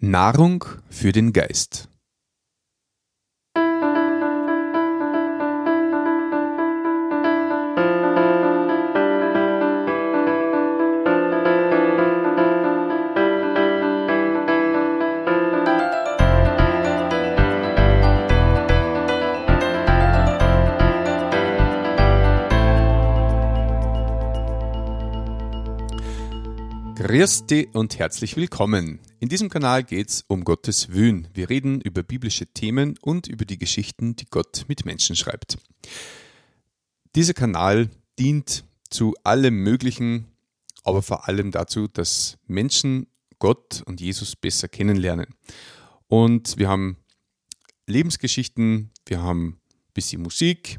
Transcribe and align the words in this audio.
Nahrung 0.00 0.64
für 0.88 1.10
den 1.10 1.32
Geist. 1.32 1.88
Dich 27.18 27.74
und 27.74 27.98
herzlich 27.98 28.36
willkommen. 28.36 29.00
In 29.18 29.28
diesem 29.28 29.48
Kanal 29.48 29.82
geht 29.82 30.08
es 30.08 30.24
um 30.28 30.44
Gottes 30.44 30.90
Wün. 30.90 31.26
Wir 31.34 31.50
reden 31.50 31.80
über 31.80 32.04
biblische 32.04 32.46
Themen 32.46 32.96
und 33.02 33.26
über 33.26 33.44
die 33.44 33.58
Geschichten, 33.58 34.14
die 34.14 34.26
Gott 34.26 34.66
mit 34.68 34.84
Menschen 34.84 35.16
schreibt. 35.16 35.58
Dieser 37.16 37.34
Kanal 37.34 37.90
dient 38.20 38.64
zu 38.88 39.16
allem 39.24 39.64
Möglichen, 39.64 40.28
aber 40.84 41.02
vor 41.02 41.26
allem 41.26 41.50
dazu, 41.50 41.88
dass 41.88 42.38
Menschen 42.46 43.08
Gott 43.40 43.82
und 43.84 44.00
Jesus 44.00 44.36
besser 44.36 44.68
kennenlernen. 44.68 45.26
Und 46.06 46.56
wir 46.56 46.68
haben 46.68 46.98
Lebensgeschichten, 47.88 48.92
wir 49.06 49.20
haben 49.20 49.48
ein 49.48 49.92
bisschen 49.92 50.22
Musik, 50.22 50.78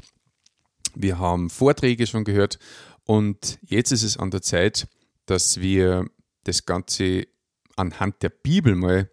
wir 0.94 1.18
haben 1.18 1.50
Vorträge 1.50 2.06
schon 2.06 2.24
gehört 2.24 2.58
und 3.04 3.58
jetzt 3.60 3.92
ist 3.92 4.04
es 4.04 4.16
an 4.16 4.30
der 4.30 4.40
Zeit, 4.40 4.88
dass 5.26 5.60
wir 5.60 6.06
das 6.44 6.66
Ganze 6.66 7.26
anhand 7.76 8.22
der 8.22 8.30
Bibel 8.30 8.74
mal 8.74 9.10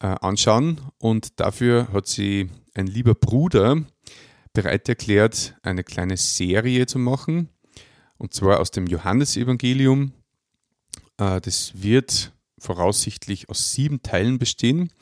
äh, 0.00 0.06
anschauen. 0.06 0.80
Und 0.98 1.40
dafür 1.40 1.88
hat 1.92 2.06
sie 2.06 2.50
ein 2.74 2.86
lieber 2.86 3.14
Bruder 3.14 3.84
bereit 4.52 4.88
erklärt, 4.88 5.54
eine 5.62 5.84
kleine 5.84 6.16
Serie 6.16 6.86
zu 6.86 6.98
machen. 6.98 7.48
Und 8.18 8.34
zwar 8.34 8.60
aus 8.60 8.70
dem 8.70 8.86
Johannesevangelium. 8.86 10.12
Äh, 11.18 11.40
das 11.40 11.72
wird 11.74 12.32
voraussichtlich 12.58 13.48
aus 13.48 13.72
sieben 13.72 14.02
Teilen 14.02 14.38
bestehen. 14.38 14.92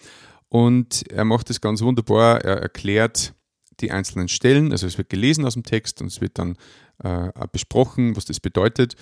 Und 0.49 1.11
er 1.11 1.25
macht 1.25 1.51
es 1.51 1.61
ganz 1.61 1.83
wunderbar. 1.83 2.43
Er 2.45 2.59
erklärt 2.59 3.35
die 3.81 3.91
einzelnen 3.91 4.29
Stellen. 4.29 4.73
Also 4.73 4.87
es 4.87 4.99
wird 4.99 5.09
gelesen 5.09 5.45
aus 5.45 5.55
dem 5.55 5.63
Text 5.63 6.01
und 6.01 6.09
es 6.09 6.21
wird 6.21 6.39
dann 6.39 6.57
äh, 7.03 7.31
besprochen, 7.53 8.17
was 8.17 8.25
das 8.25 8.41
bedeutet. 8.41 8.97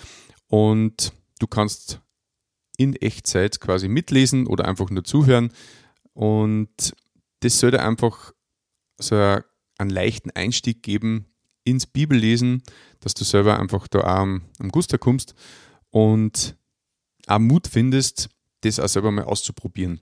Und 0.46 1.12
du 1.38 1.46
kannst 1.46 2.00
in 2.78 2.94
Echtzeit 2.94 3.60
quasi 3.60 3.88
mitlesen 3.88 4.46
oder 4.46 4.66
einfach 4.66 4.88
nur 4.88 5.04
zuhören. 5.04 5.52
Und 6.14 6.94
das 7.40 7.58
sollte 7.60 7.82
einfach 7.82 8.32
so 8.98 9.16
einen 9.78 9.90
leichten 9.90 10.30
Einstieg 10.30 10.82
geben 10.82 11.26
ins 11.64 11.86
Bibellesen, 11.86 12.62
dass 13.00 13.14
du 13.14 13.24
selber 13.24 13.58
einfach 13.58 13.88
da 13.88 14.00
am, 14.00 14.42
am 14.58 14.70
Guster 14.70 14.96
kommst 14.96 15.34
und 15.90 16.56
auch 17.26 17.38
Mut 17.38 17.66
findest, 17.66 18.30
das 18.62 18.80
auch 18.80 18.88
selber 18.88 19.10
mal 19.10 19.24
auszuprobieren. 19.24 20.00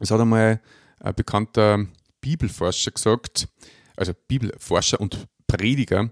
Es 0.00 0.10
hat 0.10 0.20
einmal 0.20 0.60
ein 1.00 1.14
bekannter 1.14 1.86
Bibelforscher 2.20 2.90
gesagt, 2.90 3.48
also 3.96 4.12
Bibelforscher 4.28 5.00
und 5.00 5.26
Prediger, 5.46 6.10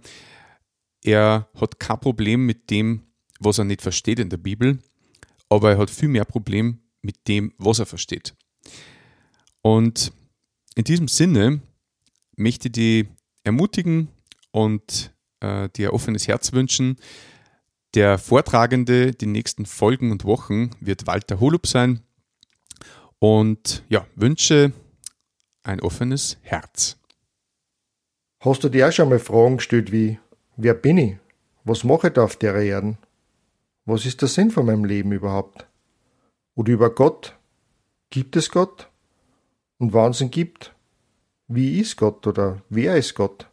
er 1.03 1.49
hat 1.57 1.81
kein 1.81 2.01
Problem 2.01 2.47
mit 2.47 2.71
dem, 2.71 3.03
was 3.41 3.59
er 3.59 3.65
nicht 3.65 3.83
versteht 3.83 4.21
in 4.21 4.29
der 4.29 4.37
Bibel, 4.37 4.79
aber 5.53 5.73
er 5.73 5.79
hat 5.79 5.91
viel 5.91 6.09
mehr 6.09 6.25
Problem 6.25 6.79
mit 7.03 7.29
dem, 7.29 7.53
was 7.59 7.79
er 7.79 7.87
versteht. 7.87 8.35
Und 9.61 10.13
in 10.75 10.85
diesem 10.85 11.09
Sinne 11.09 11.61
möchte 12.37 12.69
ich 12.69 12.73
die 12.73 13.09
ermutigen 13.45 14.09
und 14.51 15.13
äh, 15.41 15.69
dir 15.71 15.91
ein 15.91 15.95
offenes 15.95 16.27
Herz 16.27 16.53
wünschen. 16.53 16.97
Der 17.95 18.17
Vortragende 18.17 19.13
die 19.13 19.27
nächsten 19.27 19.67
Folgen 19.67 20.11
und 20.11 20.25
Wochen 20.25 20.71
wird 20.81 21.07
Walter 21.07 21.39
Holub 21.39 21.67
sein 21.67 22.01
und 23.19 23.85
ja, 23.91 24.07
wünsche 24.15 24.73
ein 25.63 25.81
offenes 25.81 26.39
Herz. 26.41 26.97
Hast 28.41 28.65
du 28.65 28.71
dir 28.71 28.89
auch 28.89 28.93
schon 28.93 29.11
mal 29.11 29.19
Fragen 29.19 29.59
gestellt 29.59 29.93
wie, 29.93 30.19
wer 30.57 30.75
bin 30.75 30.97
ich? 30.97 31.17
Was 31.65 31.85
mache 31.85 32.09
ich 32.09 32.15
da 32.15 32.25
auf 32.25 32.37
der 32.37 32.55
Erde? 32.55 32.97
Was 33.85 34.07
ist 34.07 34.21
der 34.21 34.29
Sinn 34.29 34.53
von 34.53 34.67
meinem 34.67 34.85
Leben 34.85 35.11
überhaupt? 35.11 35.67
Oder 36.55 36.73
über 36.73 36.95
Gott? 36.95 37.37
Gibt 38.11 38.37
es 38.37 38.49
Gott? 38.49 38.89
Und 39.79 39.93
wann 39.93 40.13
es 40.13 40.23
gibt? 40.31 40.73
Wie 41.49 41.81
ist 41.81 41.97
Gott 41.97 42.25
oder 42.29 42.63
wer 42.69 42.97
ist 42.97 43.15
Gott? 43.15 43.49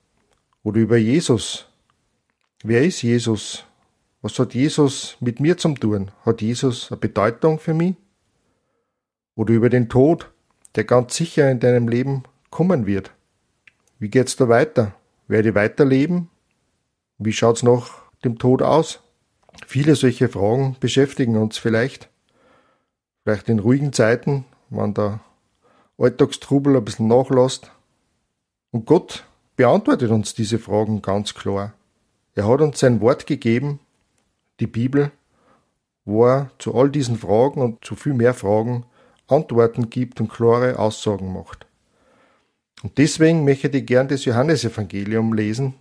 Oder 0.61 0.81
über 0.81 0.97
Jesus? 0.97 1.65
Wer 2.63 2.83
ist 2.83 3.01
Jesus? 3.01 3.65
Was 4.21 4.37
hat 4.37 4.53
Jesus 4.53 5.17
mit 5.19 5.39
mir 5.39 5.57
zum 5.57 5.79
tun? 5.79 6.11
Hat 6.23 6.43
Jesus 6.43 6.91
eine 6.91 6.99
Bedeutung 6.99 7.57
für 7.57 7.73
mich? 7.73 7.95
Oder 9.33 9.53
über 9.55 9.69
den 9.69 9.89
Tod, 9.89 10.29
der 10.75 10.83
ganz 10.83 11.15
sicher 11.15 11.49
in 11.49 11.59
deinem 11.59 11.87
Leben 11.87 12.21
kommen 12.51 12.85
wird? 12.85 13.11
Wie 13.97 14.09
geht's 14.09 14.35
da 14.35 14.47
weiter? 14.47 14.93
Werde 15.27 15.49
ich 15.49 15.55
weiterleben? 15.55 16.29
Wie 17.17 17.33
schaut's 17.33 17.63
nach 17.63 18.11
dem 18.23 18.37
Tod 18.37 18.61
aus? 18.61 19.01
Viele 19.65 19.95
solche 19.95 20.29
Fragen 20.29 20.75
beschäftigen 20.79 21.37
uns 21.37 21.57
vielleicht. 21.57 22.09
Vielleicht 23.23 23.49
in 23.49 23.59
ruhigen 23.59 23.93
Zeiten, 23.93 24.45
wenn 24.69 24.93
der 24.93 25.19
Alltagstrubel 25.97 26.77
ein 26.77 26.85
bisschen 26.85 27.07
nachlässt. 27.07 27.71
Und 28.71 28.85
Gott 28.85 29.25
beantwortet 29.55 30.09
uns 30.11 30.33
diese 30.33 30.59
Fragen 30.59 31.01
ganz 31.01 31.33
klar. 31.33 31.73
Er 32.35 32.47
hat 32.47 32.61
uns 32.61 32.79
sein 32.79 33.01
Wort 33.01 33.27
gegeben, 33.27 33.79
die 34.59 34.67
Bibel, 34.67 35.11
wo 36.05 36.25
er 36.25 36.51
zu 36.59 36.73
all 36.75 36.89
diesen 36.89 37.17
Fragen 37.17 37.61
und 37.61 37.83
zu 37.83 37.95
viel 37.95 38.13
mehr 38.13 38.33
Fragen 38.33 38.85
Antworten 39.27 39.89
gibt 39.89 40.19
und 40.21 40.31
klare 40.31 40.79
Aussagen 40.79 41.31
macht. 41.33 41.67
Und 42.81 42.97
deswegen 42.97 43.43
möchte 43.43 43.67
ich 43.67 43.85
gern 43.85 44.07
das 44.07 44.25
Johannesevangelium 44.25 45.33
lesen, 45.33 45.75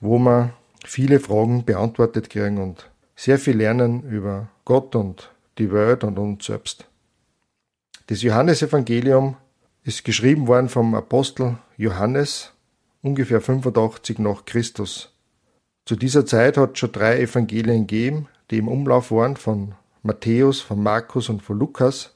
wo 0.00 0.18
man 0.18 0.52
viele 0.84 1.18
Fragen 1.18 1.64
beantwortet 1.64 2.30
kriegen 2.30 2.58
und 2.58 2.90
sehr 3.16 3.38
viel 3.38 3.56
lernen 3.56 4.02
über 4.02 4.48
Gott 4.64 4.94
und 4.94 5.32
die 5.58 5.72
Welt 5.72 6.04
und 6.04 6.18
uns 6.18 6.44
selbst. 6.46 6.86
Das 8.06 8.22
Johannesevangelium 8.22 9.36
ist 9.82 10.04
geschrieben 10.04 10.46
worden 10.46 10.68
vom 10.68 10.94
Apostel 10.94 11.58
Johannes 11.76 12.52
ungefähr 13.02 13.40
85 13.40 14.18
nach 14.18 14.44
Christus. 14.44 15.12
Zu 15.86 15.96
dieser 15.96 16.26
Zeit 16.26 16.56
hat 16.56 16.72
es 16.74 16.78
schon 16.80 16.92
drei 16.92 17.20
Evangelien 17.20 17.86
gegeben, 17.86 18.28
die 18.50 18.58
im 18.58 18.68
Umlauf 18.68 19.10
waren 19.10 19.36
von 19.36 19.74
Matthäus, 20.02 20.60
von 20.60 20.82
Markus 20.82 21.28
und 21.28 21.42
von 21.42 21.58
Lukas. 21.58 22.14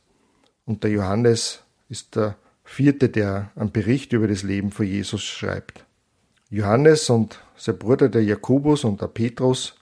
Und 0.65 0.85
der 0.85 0.91
Johannes 0.91 1.63
ist 1.89 2.17
der 2.17 2.37
vierte, 2.65 3.09
der 3.09 3.51
einen 3.57 3.73
Bericht 3.73 4.13
über 4.13 4.29
das 4.29 4.43
Leben 4.43 4.71
von 4.71 4.87
Jesus 4.87 5.23
schreibt. 5.23 5.85
Johannes 6.51 7.09
und 7.11 7.41
sein 7.57 7.79
Bruder 7.79 8.09
der 8.09 8.25
Jakobus 8.25 8.85
und 8.85 9.01
der 9.01 9.09
Petrus 9.09 9.77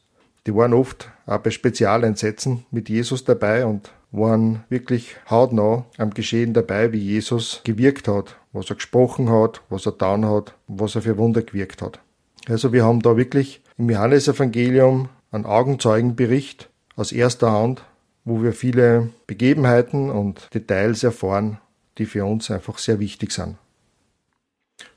die 0.48 0.54
waren 0.54 0.72
oft 0.72 1.10
auch 1.26 1.38
bei 1.40 1.50
Spezialeinsätzen 1.50 2.64
mit 2.70 2.88
Jesus 2.88 3.22
dabei 3.22 3.66
und 3.66 3.92
waren 4.12 4.64
wirklich 4.70 5.16
hautnah 5.28 5.84
am 5.98 6.14
Geschehen 6.14 6.54
dabei, 6.54 6.90
wie 6.90 6.98
Jesus 6.98 7.60
gewirkt 7.64 8.08
hat, 8.08 8.36
was 8.52 8.70
er 8.70 8.76
gesprochen 8.76 9.28
hat, 9.28 9.60
was 9.68 9.84
er 9.84 9.92
getan 9.92 10.24
hat, 10.24 10.54
was 10.66 10.94
er 10.94 11.02
für 11.02 11.18
Wunder 11.18 11.42
gewirkt 11.42 11.82
hat. 11.82 12.00
Also 12.48 12.72
wir 12.72 12.82
haben 12.82 13.00
da 13.00 13.18
wirklich 13.18 13.60
im 13.76 13.90
Johannesevangelium 13.90 15.10
einen 15.32 15.44
Augenzeugenbericht 15.44 16.70
aus 16.96 17.12
erster 17.12 17.52
Hand, 17.52 17.84
wo 18.24 18.42
wir 18.42 18.54
viele 18.54 19.10
Begebenheiten 19.26 20.08
und 20.08 20.48
Details 20.54 21.04
erfahren, 21.04 21.58
die 21.98 22.06
für 22.06 22.24
uns 22.24 22.50
einfach 22.50 22.78
sehr 22.78 23.00
wichtig 23.00 23.32
sind. 23.32 23.56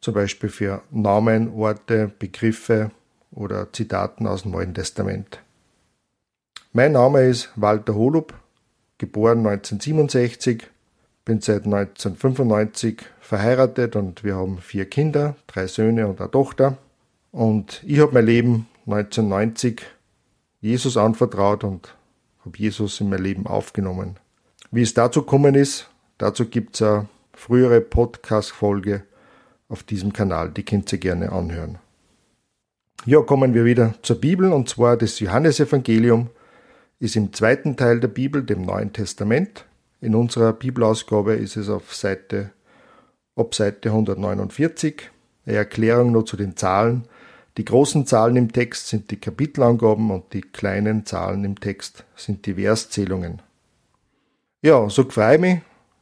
zum 0.00 0.14
Beispiel 0.14 0.48
für 0.48 0.82
Namen, 0.90 1.54
Orte, 1.54 2.10
Begriffe 2.18 2.90
oder 3.30 3.72
Zitaten 3.72 4.26
aus 4.26 4.42
dem 4.42 4.50
Neuen 4.52 4.74
Testament. 4.74 5.40
Mein 6.72 6.92
Name 6.92 7.28
ist 7.28 7.50
Walter 7.54 7.94
Holub, 7.94 8.34
geboren 8.98 9.46
1967, 9.46 10.64
bin 11.24 11.40
seit 11.40 11.64
1995 11.64 13.02
verheiratet 13.20 13.96
und 13.96 14.24
wir 14.24 14.36
haben 14.36 14.58
vier 14.58 14.86
Kinder, 14.86 15.36
drei 15.46 15.66
Söhne 15.66 16.06
und 16.06 16.20
eine 16.20 16.30
Tochter. 16.30 16.78
Und 17.30 17.82
ich 17.86 18.00
habe 18.00 18.12
mein 18.12 18.26
Leben 18.26 18.66
1990 18.86 19.82
Jesus 20.60 20.96
anvertraut 20.96 21.64
und 21.64 21.94
habe 22.44 22.58
Jesus 22.58 23.00
in 23.00 23.08
mein 23.08 23.22
Leben 23.22 23.46
aufgenommen. 23.46 24.16
Wie 24.70 24.82
es 24.82 24.94
dazu 24.94 25.20
gekommen 25.20 25.54
ist, 25.54 25.88
dazu 26.18 26.46
gibt 26.46 26.76
es 26.76 26.82
eine 26.82 27.08
frühere 27.32 27.80
Podcast-Folge 27.80 29.04
auf 29.68 29.82
diesem 29.82 30.12
Kanal, 30.12 30.50
die 30.50 30.64
könnt 30.64 30.92
ihr 30.92 30.98
gerne 30.98 31.32
anhören. 31.32 31.78
Ja, 33.04 33.20
kommen 33.22 33.54
wir 33.54 33.64
wieder 33.64 33.94
zur 34.02 34.20
Bibel 34.20 34.52
und 34.52 34.68
zwar 34.68 34.96
das 34.96 35.18
Johannesevangelium 35.18 36.30
ist 37.00 37.16
im 37.16 37.32
zweiten 37.32 37.76
Teil 37.76 37.98
der 37.98 38.08
Bibel, 38.08 38.44
dem 38.44 38.62
Neuen 38.62 38.92
Testament. 38.92 39.64
In 40.02 40.16
unserer 40.16 40.52
Bibelausgabe 40.52 41.34
ist 41.34 41.56
es 41.56 41.68
auf 41.68 41.94
Seite, 41.94 42.50
ab 43.36 43.54
Seite 43.54 43.90
149. 43.90 45.10
Eine 45.46 45.56
Erklärung 45.56 46.10
nur 46.10 46.26
zu 46.26 46.36
den 46.36 46.56
Zahlen. 46.56 47.04
Die 47.56 47.64
großen 47.64 48.04
Zahlen 48.04 48.34
im 48.34 48.52
Text 48.52 48.88
sind 48.88 49.12
die 49.12 49.20
Kapitelangaben 49.20 50.10
und 50.10 50.32
die 50.32 50.40
kleinen 50.40 51.06
Zahlen 51.06 51.44
im 51.44 51.60
Text 51.60 52.04
sind 52.16 52.46
die 52.46 52.54
Verszählungen. 52.54 53.42
Ja, 54.60 54.90
so 54.90 55.08
freue 55.08 55.36
ich 55.36 55.40
mich, 55.40 55.58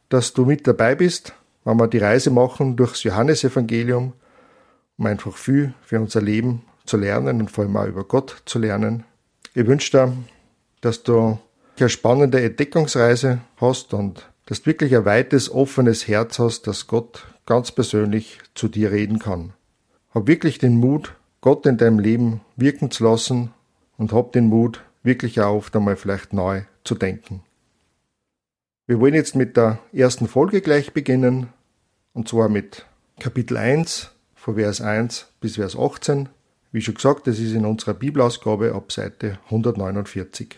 dass 0.09 0.33
du 0.33 0.45
mit 0.45 0.65
dabei 0.65 0.95
bist, 0.95 1.33
wenn 1.63 1.77
wir 1.77 1.87
die 1.87 1.99
Reise 1.99 2.31
machen 2.31 2.75
durchs 2.77 3.03
Johannesevangelium, 3.03 4.13
um 4.97 5.05
einfach 5.05 5.37
viel 5.37 5.75
für 5.83 5.99
unser 5.99 6.23
Leben 6.23 6.63
zu 6.85 6.97
lernen 6.97 7.39
und 7.39 7.51
vor 7.51 7.65
allem 7.65 7.77
auch 7.77 7.85
über 7.85 8.03
Gott 8.03 8.41
zu 8.45 8.57
lernen. 8.57 9.03
Ich 9.53 9.67
wünsche 9.67 9.91
dir 9.91 10.13
dass 10.81 11.03
du 11.03 11.37
eine 11.81 11.89
spannende 11.89 12.41
Entdeckungsreise 12.41 13.41
hast 13.57 13.93
und 13.93 14.29
dass 14.45 14.61
du 14.61 14.67
wirklich 14.67 14.95
ein 14.95 15.05
weites, 15.05 15.51
offenes 15.51 16.07
Herz 16.07 16.39
hast, 16.39 16.67
dass 16.67 16.87
Gott 16.87 17.25
ganz 17.45 17.71
persönlich 17.71 18.39
zu 18.53 18.67
dir 18.67 18.91
reden 18.91 19.19
kann. 19.19 19.53
Hab 20.13 20.27
wirklich 20.27 20.57
den 20.57 20.77
Mut, 20.77 21.15
Gott 21.41 21.65
in 21.65 21.77
deinem 21.77 21.99
Leben 21.99 22.41
wirken 22.55 22.91
zu 22.91 23.03
lassen 23.03 23.53
und 23.97 24.13
hab 24.13 24.31
den 24.33 24.47
Mut, 24.47 24.83
wirklich 25.03 25.39
auch 25.41 25.55
oft 25.55 25.75
einmal 25.75 25.95
vielleicht 25.95 26.33
neu 26.33 26.63
zu 26.83 26.95
denken. 26.95 27.43
Wir 28.87 28.99
wollen 28.99 29.13
jetzt 29.13 29.35
mit 29.35 29.57
der 29.57 29.79
ersten 29.93 30.27
Folge 30.27 30.61
gleich 30.61 30.93
beginnen, 30.93 31.47
und 32.13 32.27
zwar 32.27 32.49
mit 32.49 32.85
Kapitel 33.19 33.57
1, 33.57 34.11
von 34.35 34.55
Vers 34.55 34.81
1 34.81 35.27
bis 35.39 35.55
Vers 35.55 35.77
18. 35.77 36.27
Wie 36.71 36.81
schon 36.81 36.95
gesagt, 36.95 37.27
das 37.27 37.37
ist 37.37 37.53
in 37.53 37.65
unserer 37.65 37.93
Bibelausgabe 37.93 38.73
ab 38.73 38.91
Seite 38.91 39.37
149. 39.45 40.55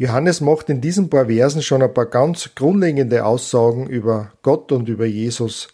Johannes 0.00 0.40
macht 0.40 0.70
in 0.70 0.80
diesen 0.80 1.10
paar 1.10 1.26
Versen 1.26 1.60
schon 1.60 1.82
ein 1.82 1.92
paar 1.92 2.06
ganz 2.06 2.54
grundlegende 2.54 3.26
Aussagen 3.26 3.86
über 3.86 4.32
Gott 4.40 4.72
und 4.72 4.88
über 4.88 5.04
Jesus, 5.04 5.68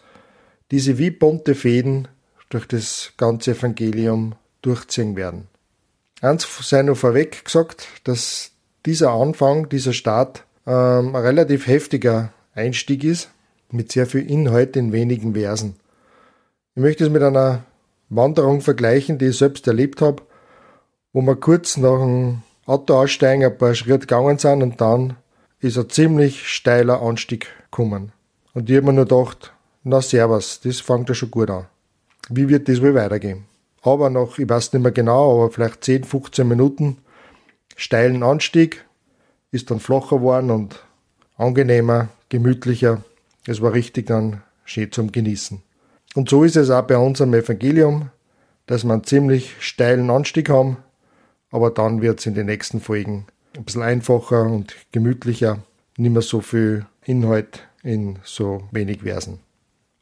die 0.72 0.80
sie 0.80 0.98
wie 0.98 1.12
bunte 1.12 1.54
Fäden 1.54 2.08
durch 2.48 2.66
das 2.66 3.12
ganze 3.18 3.52
Evangelium 3.52 4.34
durchziehen 4.62 5.14
werden. 5.14 5.46
Eins 6.22 6.44
sei 6.68 6.82
nur 6.82 6.96
vorweg 6.96 7.44
gesagt, 7.44 7.86
dass 8.02 8.50
dieser 8.84 9.12
Anfang, 9.12 9.68
dieser 9.68 9.92
Start 9.92 10.44
ähm, 10.66 11.14
ein 11.14 11.22
relativ 11.22 11.68
heftiger 11.68 12.32
Einstieg 12.52 13.04
ist, 13.04 13.30
mit 13.70 13.92
sehr 13.92 14.06
viel 14.06 14.28
Inhalt 14.28 14.74
in 14.74 14.90
wenigen 14.90 15.34
Versen. 15.34 15.76
Ich 16.74 16.82
möchte 16.82 17.04
es 17.04 17.10
mit 17.10 17.22
einer 17.22 17.64
Wanderung 18.08 18.60
vergleichen, 18.60 19.18
die 19.18 19.26
ich 19.26 19.38
selbst 19.38 19.68
erlebt 19.68 20.00
habe, 20.00 20.24
wo 21.12 21.20
man 21.20 21.38
kurz 21.38 21.76
nach 21.76 22.00
einem 22.00 22.42
Auto 22.66 22.94
aussteigen, 22.94 23.44
ein 23.44 23.56
paar 23.56 23.74
Schritte 23.74 24.00
gegangen 24.00 24.38
sind 24.38 24.62
und 24.62 24.80
dann 24.80 25.16
ist 25.60 25.78
ein 25.78 25.88
ziemlich 25.88 26.48
steiler 26.48 27.00
Anstieg 27.00 27.46
gekommen. 27.70 28.12
Und 28.54 28.68
ich 28.68 28.76
habe 28.76 28.86
mir 28.86 28.92
nur 28.92 29.04
gedacht, 29.04 29.52
na 29.84 30.02
servus, 30.02 30.60
das 30.60 30.80
fängt 30.80 31.08
ja 31.08 31.14
schon 31.14 31.30
gut 31.30 31.48
an. 31.48 31.66
Wie 32.28 32.48
wird 32.48 32.68
das 32.68 32.82
wohl 32.82 32.94
weitergehen? 32.94 33.44
Aber 33.82 34.10
nach, 34.10 34.36
ich 34.38 34.48
weiß 34.48 34.72
nicht 34.72 34.82
mehr 34.82 34.90
genau, 34.90 35.36
aber 35.36 35.52
vielleicht 35.52 35.84
10, 35.84 36.02
15 36.02 36.48
Minuten 36.48 36.98
steilen 37.76 38.24
Anstieg, 38.24 38.84
ist 39.52 39.70
dann 39.70 39.78
flacher 39.78 40.16
geworden 40.16 40.50
und 40.50 40.84
angenehmer, 41.36 42.08
gemütlicher. 42.28 43.04
Es 43.46 43.62
war 43.62 43.72
richtig 43.72 44.06
dann 44.06 44.42
schön 44.64 44.90
zum 44.90 45.12
Genießen. 45.12 45.62
Und 46.16 46.28
so 46.28 46.42
ist 46.42 46.56
es 46.56 46.70
auch 46.70 46.82
bei 46.82 46.96
unserem 46.96 47.32
Evangelium, 47.34 48.10
dass 48.66 48.82
wir 48.82 48.92
einen 48.92 49.04
ziemlich 49.04 49.54
steilen 49.60 50.10
Anstieg 50.10 50.48
haben, 50.48 50.78
aber 51.50 51.70
dann 51.70 52.02
wird 52.02 52.20
es 52.20 52.26
in 52.26 52.34
den 52.34 52.46
nächsten 52.46 52.80
Folgen 52.80 53.26
ein 53.56 53.64
bisschen 53.64 53.82
einfacher 53.82 54.42
und 54.42 54.74
gemütlicher, 54.92 55.62
nicht 55.96 56.12
mehr 56.12 56.22
so 56.22 56.40
viel 56.40 56.86
Inhalt 57.04 57.66
in 57.82 58.18
so 58.24 58.64
wenig 58.70 59.02
Versen. 59.02 59.40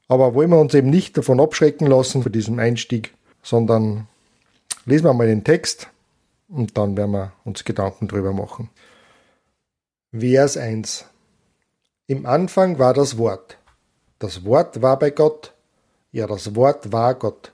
Aber 0.08 0.35
wollen 0.35 0.50
wir 0.50 0.61
uns 0.61 0.75
eben 0.75 0.91
nicht 0.91 1.17
davon 1.17 1.41
abschrecken 1.41 1.87
lassen, 1.87 2.23
von 2.23 2.32
diesem 2.32 2.58
Einstieg, 2.58 3.14
sondern 3.43 4.06
lesen 4.87 5.05
wir 5.05 5.14
mal 5.14 5.26
den 5.26 5.44
Text 5.44 5.88
und 6.49 6.76
dann 6.76 6.96
werden 6.96 7.12
wir 7.12 7.32
uns 7.44 7.64
Gedanken 7.64 8.08
drüber 8.08 8.32
machen. 8.32 8.70
Vers 10.12 10.56
1 10.56 11.06
Im 12.06 12.26
Anfang 12.26 12.79
war 12.79 12.94
das 12.94 13.19
Wort. 13.19 13.58
Das 14.19 14.44
Wort 14.44 14.82
war 14.82 14.99
bei 14.99 15.11
Gott. 15.11 15.55
Ja, 16.12 16.26
das 16.26 16.55
Wort 16.55 16.93
war 16.93 17.14
Gott. 17.14 17.52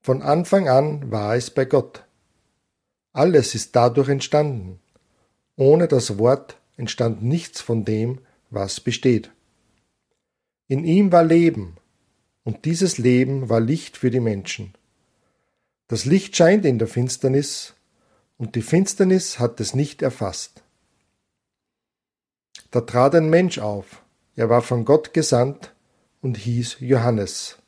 Von 0.00 0.22
Anfang 0.22 0.68
an 0.68 1.10
war 1.10 1.34
es 1.34 1.50
bei 1.50 1.64
Gott. 1.64 2.04
Alles 3.12 3.54
ist 3.54 3.74
dadurch 3.74 4.08
entstanden. 4.08 4.80
Ohne 5.56 5.88
das 5.88 6.18
Wort 6.18 6.56
entstand 6.76 7.22
nichts 7.22 7.60
von 7.60 7.84
dem, 7.84 8.20
was 8.50 8.80
besteht. 8.80 9.30
In 10.68 10.84
ihm 10.84 11.10
war 11.12 11.24
Leben, 11.24 11.76
und 12.44 12.64
dieses 12.64 12.98
Leben 12.98 13.48
war 13.48 13.60
Licht 13.60 13.96
für 13.96 14.10
die 14.10 14.20
Menschen. 14.20 14.74
Das 15.88 16.04
Licht 16.04 16.36
scheint 16.36 16.64
in 16.64 16.78
der 16.78 16.88
Finsternis, 16.88 17.74
und 18.36 18.54
die 18.54 18.62
Finsternis 18.62 19.38
hat 19.38 19.60
es 19.60 19.74
nicht 19.74 20.02
erfasst. 20.02 20.62
Da 22.70 22.82
trat 22.82 23.14
ein 23.14 23.30
Mensch 23.30 23.58
auf, 23.58 24.02
er 24.36 24.48
war 24.48 24.62
von 24.62 24.84
Gott 24.84 25.14
gesandt 25.14 25.74
und 26.20 26.36
hieß 26.36 26.76
Johannes. 26.80 27.58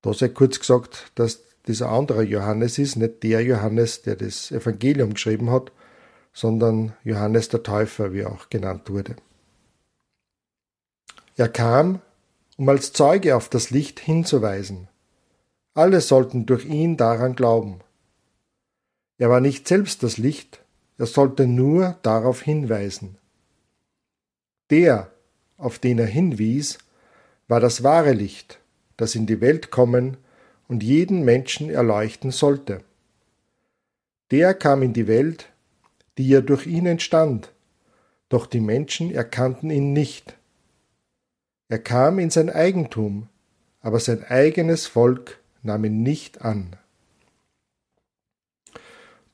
Da 0.00 0.12
sei 0.12 0.28
kurz 0.28 0.58
gesagt, 0.58 1.12
dass 1.14 1.42
dieser 1.66 1.90
andere 1.90 2.22
Johannes 2.22 2.78
ist, 2.78 2.96
nicht 2.96 3.22
der 3.22 3.42
Johannes, 3.42 4.02
der 4.02 4.16
das 4.16 4.50
Evangelium 4.50 5.14
geschrieben 5.14 5.50
hat, 5.50 5.72
sondern 6.32 6.94
Johannes 7.04 7.48
der 7.48 7.62
Täufer, 7.62 8.12
wie 8.12 8.20
er 8.20 8.32
auch 8.32 8.48
genannt 8.48 8.90
wurde. 8.90 9.16
Er 11.36 11.48
kam, 11.48 12.00
um 12.56 12.68
als 12.68 12.92
Zeuge 12.92 13.36
auf 13.36 13.48
das 13.48 13.70
Licht 13.70 14.00
hinzuweisen. 14.00 14.88
Alle 15.74 16.00
sollten 16.00 16.46
durch 16.46 16.66
ihn 16.66 16.96
daran 16.96 17.34
glauben. 17.34 17.80
Er 19.18 19.30
war 19.30 19.40
nicht 19.40 19.68
selbst 19.68 20.02
das 20.02 20.18
Licht, 20.18 20.62
er 20.98 21.06
sollte 21.06 21.46
nur 21.46 21.96
darauf 22.02 22.42
hinweisen. 22.42 23.16
Der, 24.70 25.10
auf 25.56 25.78
den 25.78 25.98
er 25.98 26.06
hinwies, 26.06 26.78
war 27.48 27.60
das 27.60 27.82
wahre 27.82 28.12
Licht, 28.12 28.58
das 28.96 29.14
in 29.14 29.26
die 29.26 29.40
Welt 29.40 29.70
kommen 29.70 30.16
und 30.72 30.82
jeden 30.82 31.22
Menschen 31.22 31.68
erleuchten 31.68 32.30
sollte. 32.30 32.80
Der 34.30 34.54
kam 34.54 34.82
in 34.82 34.94
die 34.94 35.06
Welt, 35.06 35.50
die 36.16 36.26
ja 36.26 36.40
durch 36.40 36.66
ihn 36.66 36.86
entstand, 36.86 37.52
doch 38.30 38.46
die 38.46 38.60
Menschen 38.60 39.14
erkannten 39.14 39.68
ihn 39.68 39.92
nicht. 39.92 40.34
Er 41.68 41.78
kam 41.78 42.18
in 42.18 42.30
sein 42.30 42.48
Eigentum, 42.48 43.28
aber 43.82 44.00
sein 44.00 44.24
eigenes 44.24 44.86
Volk 44.86 45.40
nahm 45.62 45.84
ihn 45.84 46.02
nicht 46.02 46.40
an. 46.40 46.74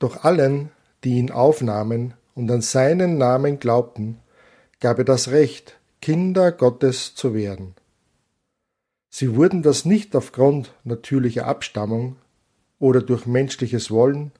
Doch 0.01 0.25
allen, 0.25 0.71
die 1.05 1.19
ihn 1.19 1.31
aufnahmen 1.31 2.15
und 2.35 2.51
an 2.51 2.63
seinen 2.63 3.17
Namen 3.17 3.61
glaubten, 3.61 4.19
gab 4.81 4.99
er 4.99 5.05
das 5.05 5.29
Recht, 5.29 5.79
Kinder 6.03 6.51
Gottes 6.51 7.15
zu 7.15 7.33
werden. 7.33 7.77
Sie 9.11 9.35
wurden 9.37 9.63
das 9.63 9.85
nicht 9.85 10.15
aufgrund 10.15 10.75
natürlicher 10.85 11.47
Abstammung 11.47 12.17
oder 12.79 13.03
durch 13.03 13.27
menschliches 13.27 13.91
Wollen 13.91 14.33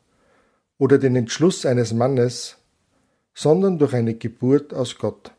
oder 0.79 0.99
den 0.99 1.17
Entschluss 1.17 1.67
eines 1.67 1.93
Mannes, 1.93 2.59
sondern 3.35 3.79
durch 3.79 3.95
eine 3.95 4.15
Geburt 4.15 4.75
aus 4.75 4.99
Gott. 4.99 5.33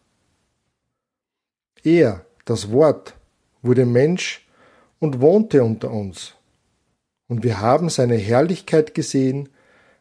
Er, 1.83 2.25
das 2.45 2.71
Wort, 2.71 3.15
wurde 3.61 3.85
Mensch 3.85 4.47
und 4.99 5.21
wohnte 5.21 5.63
unter 5.63 5.91
uns. 5.91 6.33
Und 7.27 7.43
wir 7.43 7.61
haben 7.61 7.89
seine 7.89 8.15
Herrlichkeit 8.15 8.93
gesehen, 8.93 9.49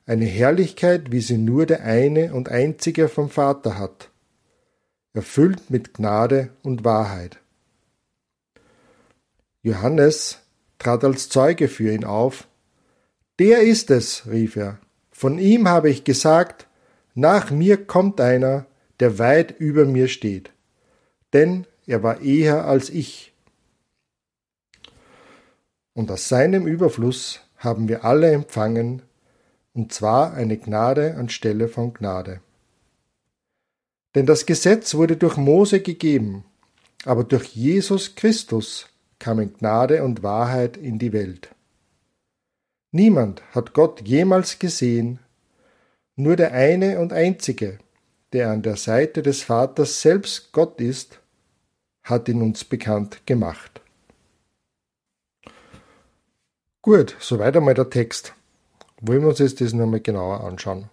eine 0.07 0.25
Herrlichkeit, 0.25 1.13
wie 1.13 1.21
sie 1.21 1.37
nur 1.37 1.67
der 1.67 1.85
eine 1.85 2.33
und 2.33 2.49
einzige 2.49 3.09
vom 3.09 3.29
Vater 3.29 3.79
hat, 3.79 4.11
erfüllt 5.13 5.71
mit 5.71 5.93
Gnade 5.93 6.51
und 6.63 6.85
Wahrheit. 6.85 7.39
Johannes 9.63 10.39
trat 10.79 11.05
als 11.05 11.29
Zeuge 11.29 11.69
für 11.69 11.93
ihn 11.93 12.05
auf. 12.05 12.47
Der 13.39 13.63
ist 13.63 13.91
es, 13.91 14.27
rief 14.27 14.57
er. 14.57 14.79
Von 15.11 15.39
ihm 15.39 15.69
habe 15.69 15.91
ich 15.91 16.05
gesagt, 16.05 16.67
nach 17.15 17.51
mir 17.51 17.85
kommt 17.85 18.21
einer, 18.21 18.67
der 19.01 19.19
weit 19.19 19.59
über 19.59 19.85
mir 19.85 20.09
steht. 20.09 20.51
Denn 21.33 21.67
er 21.87 22.03
war 22.03 22.21
eher 22.21 22.67
als 22.67 22.91
ich. 22.91 23.33
Und 25.95 26.11
aus 26.11 26.29
seinem 26.29 26.67
Überfluss 26.67 27.41
haben 27.57 27.89
wir 27.89 28.05
alle 28.05 28.31
empfangen, 28.31 29.03
und 29.75 29.93
zwar 29.93 30.35
eine 30.35 30.57
Gnade 30.57 31.17
anstelle 31.17 31.69
von 31.69 31.93
Gnade. 31.93 32.41
Denn 34.15 34.27
das 34.27 34.47
Gesetz 34.47 34.95
wurde 34.95 35.17
durch 35.17 35.37
Mose 35.37 35.81
gegeben, 35.81 36.45
aber 37.05 37.25
durch 37.25 37.49
Jesus 37.49 38.15
Christus 38.15 38.89
kamen 39.19 39.55
Gnade 39.55 40.05
und 40.05 40.23
Wahrheit 40.23 40.77
in 40.77 40.99
die 40.99 41.13
Welt. 41.13 41.55
Niemand 42.91 43.43
hat 43.55 43.75
Gott 43.75 44.01
jemals 44.07 44.59
gesehen, 44.59 45.19
nur 46.17 46.37
der 46.37 46.53
eine 46.53 46.99
und 47.01 47.13
einzige, 47.13 47.79
der 48.33 48.51
an 48.51 48.63
der 48.63 48.77
Seite 48.77 49.23
des 49.23 49.43
Vaters 49.43 50.01
selbst 50.01 50.53
Gott 50.53 50.81
ist, 50.81 51.21
hat 52.03 52.29
ihn 52.29 52.43
uns 52.43 52.65
bekannt 52.65 53.27
gemacht. 53.27 53.81
Gut, 56.83 57.17
soweit 57.21 57.57
einmal 57.57 57.75
der 57.75 57.91
Text. 57.91 58.35
Wollen 59.01 59.23
wir 59.23 59.29
uns 59.29 59.39
jetzt 59.39 59.61
das 59.61 59.73
nochmal 59.73 60.01
genauer 60.01 60.43
anschauen. 60.43 60.89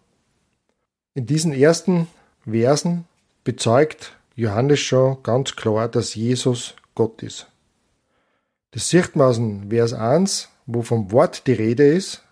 In 1.13 1.25
diesen 1.25 1.53
ersten 1.53 2.07
Versen 2.43 3.05
bezeugt 3.43 4.17
Johannes 4.35 4.79
schon 4.81 5.23
ganz 5.23 5.55
klar, 5.55 5.87
dass 5.87 6.13
Jesus 6.13 6.75
Gott 6.93 7.23
ist. 7.23 7.47
Das 8.75 8.89
sieht 8.89 9.15
man 9.15 9.27
aus 9.27 9.37
dem 9.37 9.69
Vers 9.69 9.93
1, 9.93 10.49
wo 10.65 10.81
vom 10.81 11.09
Wort 11.13 11.47
die 11.47 11.53
Rede 11.53 11.87
ist, 11.87 12.23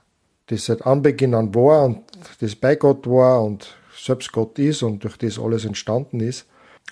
das 0.47 0.65
seit 0.65 0.85
Anbeginn 0.85 1.35
an 1.35 1.55
war 1.55 1.85
und 1.85 2.03
das 2.41 2.57
bei 2.57 2.75
Gott 2.75 3.07
war 3.07 3.41
und 3.41 3.77
selbst 3.97 4.33
Gott 4.33 4.59
ist 4.59 4.83
und 4.83 5.05
durch 5.05 5.15
das 5.15 5.39
alles 5.39 5.63
entstanden 5.63 6.19
ist. 6.19 6.45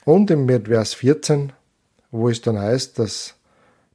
Und 0.05 0.31
im 0.31 0.47
Vers 0.47 0.93
14, 0.93 1.51
wo 2.11 2.29
es 2.29 2.39
dann 2.39 2.57
heißt, 2.57 2.97
dass 2.97 3.35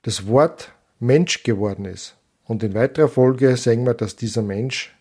das 0.03 0.27
Wort 0.27 0.73
Mensch 1.01 1.43
geworden 1.43 1.87
ist. 1.87 2.17
Und 2.45 2.63
in 2.63 2.75
weiterer 2.75 3.09
Folge 3.09 3.57
sehen 3.57 3.87
wir, 3.87 3.95
dass 3.95 4.15
dieser 4.15 4.43
Mensch 4.43 4.95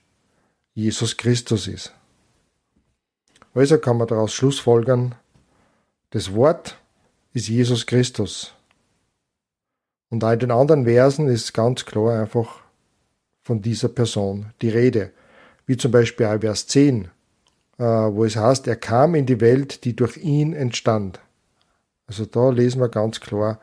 Jesus 0.74 1.18
Christus 1.18 1.68
ist. 1.68 1.94
Also 3.54 3.78
kann 3.78 3.98
man 3.98 4.08
daraus 4.08 4.34
schlussfolgern, 4.34 5.16
das 6.12 6.34
Wort 6.34 6.78
ist 7.34 7.50
Jesus 7.50 7.86
Christus. 7.86 8.54
Und 10.10 10.24
in 10.24 10.40
den 10.40 10.52
anderen 10.52 10.86
Versen 10.86 11.28
ist 11.28 11.54
ganz 11.54 11.86
klar 11.86 12.22
einfach 12.22 12.60
von 13.42 13.62
dieser 13.62 13.90
Person 13.90 14.48
die 14.62 14.70
Rede. 14.70 15.12
Wie 15.66 15.78
zum 15.78 15.92
Beispiel 15.92 16.28
auch 16.28 16.40
Vers 16.40 16.68
10, 16.68 17.10
äh, 17.78 17.84
wo 17.84 18.26
es 18.26 18.36
heißt, 18.36 18.68
er 18.68 18.76
kam 18.76 19.16
in 19.16 19.26
die 19.26 19.42
Welt, 19.42 19.84
die 19.84 19.96
durch 19.96 20.18
ihn 20.18 20.54
entstand. 20.54 21.20
Also 22.08 22.26
da 22.26 22.50
lesen 22.50 22.82
wir 22.82 22.90
ganz 22.90 23.20
klar 23.20 23.60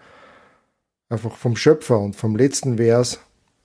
einfach 1.09 1.37
vom 1.37 1.57
Schöpfer 1.57 1.99
und 1.99 2.17
vom 2.17 2.37
letzten 2.37 2.79
Vers 2.79 3.21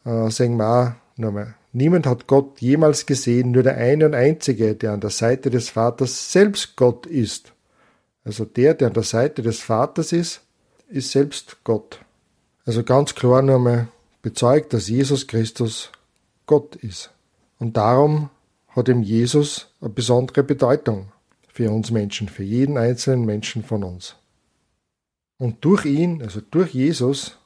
äh, 0.06 0.30
sehen 0.30 0.58
wir 0.58 0.68
auch 0.68 1.20
nochmal. 1.20 1.56
Niemand 1.72 2.06
hat 2.06 2.28
Gott 2.28 2.60
jemals 2.60 3.06
gesehen, 3.06 3.52
nur 3.52 3.64
der 3.64 3.78
eine 3.78 4.06
und 4.06 4.16
einzige, 4.16 4.76
der 4.76 4.94
an 4.94 5.00
der 5.00 5.10
Seite 5.10 5.50
des 5.50 5.70
Vaters 5.70 6.32
selbst 6.32 6.76
Gott 6.76 7.06
ist. 7.06 7.54
Also 8.24 8.46
der, 8.46 8.74
der 8.74 8.88
an 8.88 8.94
der 8.94 9.04
Seite 9.04 9.42
des 9.42 9.60
Vaters 9.60 10.12
ist, 10.12 10.42
ist 10.90 11.12
selbst 11.12 11.58
Gott. 11.64 12.00
Also 12.68 12.84
ganz 12.84 13.16
klar 13.16 13.42
nochmal 13.42 13.88
bezeugt, 14.22 14.74
dass 14.74 14.90
Jesus 14.90 15.26
Christus 15.26 15.90
Gott 16.48 16.76
ist. 16.76 17.12
Und 17.60 17.78
darum 17.78 18.30
hat 18.68 18.90
ihm 18.90 19.04
Jesus 19.04 19.70
eine 19.80 19.90
besondere 19.90 20.44
Bedeutung 20.44 21.14
für 21.48 21.72
uns 21.72 21.92
Menschen, 21.92 22.28
für 22.28 22.44
jeden 22.44 22.78
einzelnen 22.78 23.24
Menschen 23.26 23.64
von 23.64 23.86
uns. 23.86 24.18
Und 25.38 25.64
durch 25.64 25.86
ihn, 25.86 26.22
also 26.22 26.42
durch 26.42 26.74
Jesus, 26.74 27.38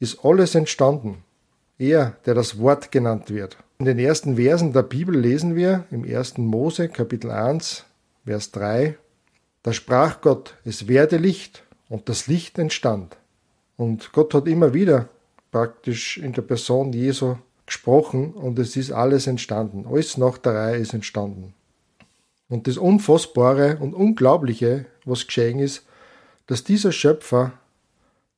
ist 0.00 0.24
alles 0.24 0.56
entstanden. 0.56 1.22
Er, 1.78 2.16
der 2.26 2.34
das 2.34 2.58
Wort 2.58 2.90
genannt 2.90 3.30
wird. 3.30 3.56
In 3.78 3.84
den 3.84 4.00
ersten 4.00 4.34
Versen 4.34 4.72
der 4.72 4.82
Bibel 4.82 5.16
lesen 5.16 5.54
wir 5.54 5.84
im 5.92 6.02
1. 6.02 6.38
Mose 6.38 6.88
Kapitel 6.88 7.30
1, 7.30 7.84
Vers 8.24 8.50
3, 8.50 8.98
da 9.62 9.72
sprach 9.72 10.20
Gott, 10.20 10.56
es 10.64 10.88
werde 10.88 11.18
Licht, 11.18 11.62
und 11.88 12.08
das 12.08 12.26
Licht 12.26 12.58
entstand. 12.58 13.16
Und 13.80 14.12
Gott 14.12 14.34
hat 14.34 14.46
immer 14.46 14.74
wieder 14.74 15.08
praktisch 15.50 16.18
in 16.18 16.34
der 16.34 16.42
Person 16.42 16.92
Jesu 16.92 17.36
gesprochen 17.64 18.34
und 18.34 18.58
es 18.58 18.76
ist 18.76 18.92
alles 18.92 19.26
entstanden. 19.26 19.86
Alles 19.90 20.18
nach 20.18 20.36
der 20.36 20.54
Reihe 20.54 20.76
ist 20.76 20.92
entstanden. 20.92 21.54
Und 22.50 22.66
das 22.66 22.76
Unfassbare 22.76 23.78
und 23.78 23.94
Unglaubliche, 23.94 24.84
was 25.06 25.26
geschehen 25.26 25.60
ist, 25.60 25.86
dass 26.46 26.62
dieser 26.62 26.92
Schöpfer 26.92 27.54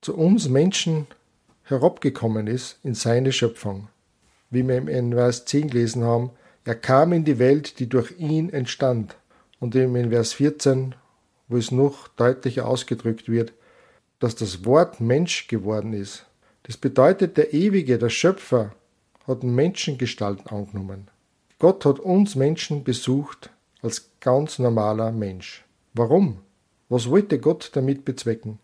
zu 0.00 0.16
uns 0.16 0.48
Menschen 0.48 1.08
herabgekommen 1.64 2.46
ist 2.46 2.78
in 2.84 2.94
seine 2.94 3.32
Schöpfung. 3.32 3.88
Wie 4.50 4.62
wir 4.62 4.86
in 4.86 5.12
Vers 5.12 5.44
10 5.46 5.70
gelesen 5.70 6.04
haben, 6.04 6.30
er 6.64 6.76
kam 6.76 7.12
in 7.12 7.24
die 7.24 7.40
Welt, 7.40 7.80
die 7.80 7.88
durch 7.88 8.16
ihn 8.16 8.48
entstand. 8.50 9.16
Und 9.58 9.74
in 9.74 10.10
Vers 10.10 10.34
14, 10.34 10.94
wo 11.48 11.56
es 11.56 11.72
noch 11.72 12.06
deutlicher 12.06 12.68
ausgedrückt 12.68 13.28
wird, 13.28 13.52
dass 14.22 14.36
das 14.36 14.64
Wort 14.64 15.00
Mensch 15.00 15.48
geworden 15.48 15.92
ist. 15.92 16.26
Das 16.62 16.76
bedeutet, 16.76 17.36
der 17.36 17.52
Ewige, 17.52 17.98
der 17.98 18.08
Schöpfer, 18.08 18.72
hat 19.26 19.42
Menschengestalt 19.42 20.46
angenommen. 20.46 21.08
Gott 21.58 21.84
hat 21.84 21.98
uns 21.98 22.36
Menschen 22.36 22.84
besucht 22.84 23.50
als 23.82 24.10
ganz 24.20 24.60
normaler 24.60 25.10
Mensch. 25.10 25.64
Warum? 25.92 26.38
Was 26.88 27.10
wollte 27.10 27.40
Gott 27.40 27.72
damit 27.74 28.04
bezwecken? 28.04 28.60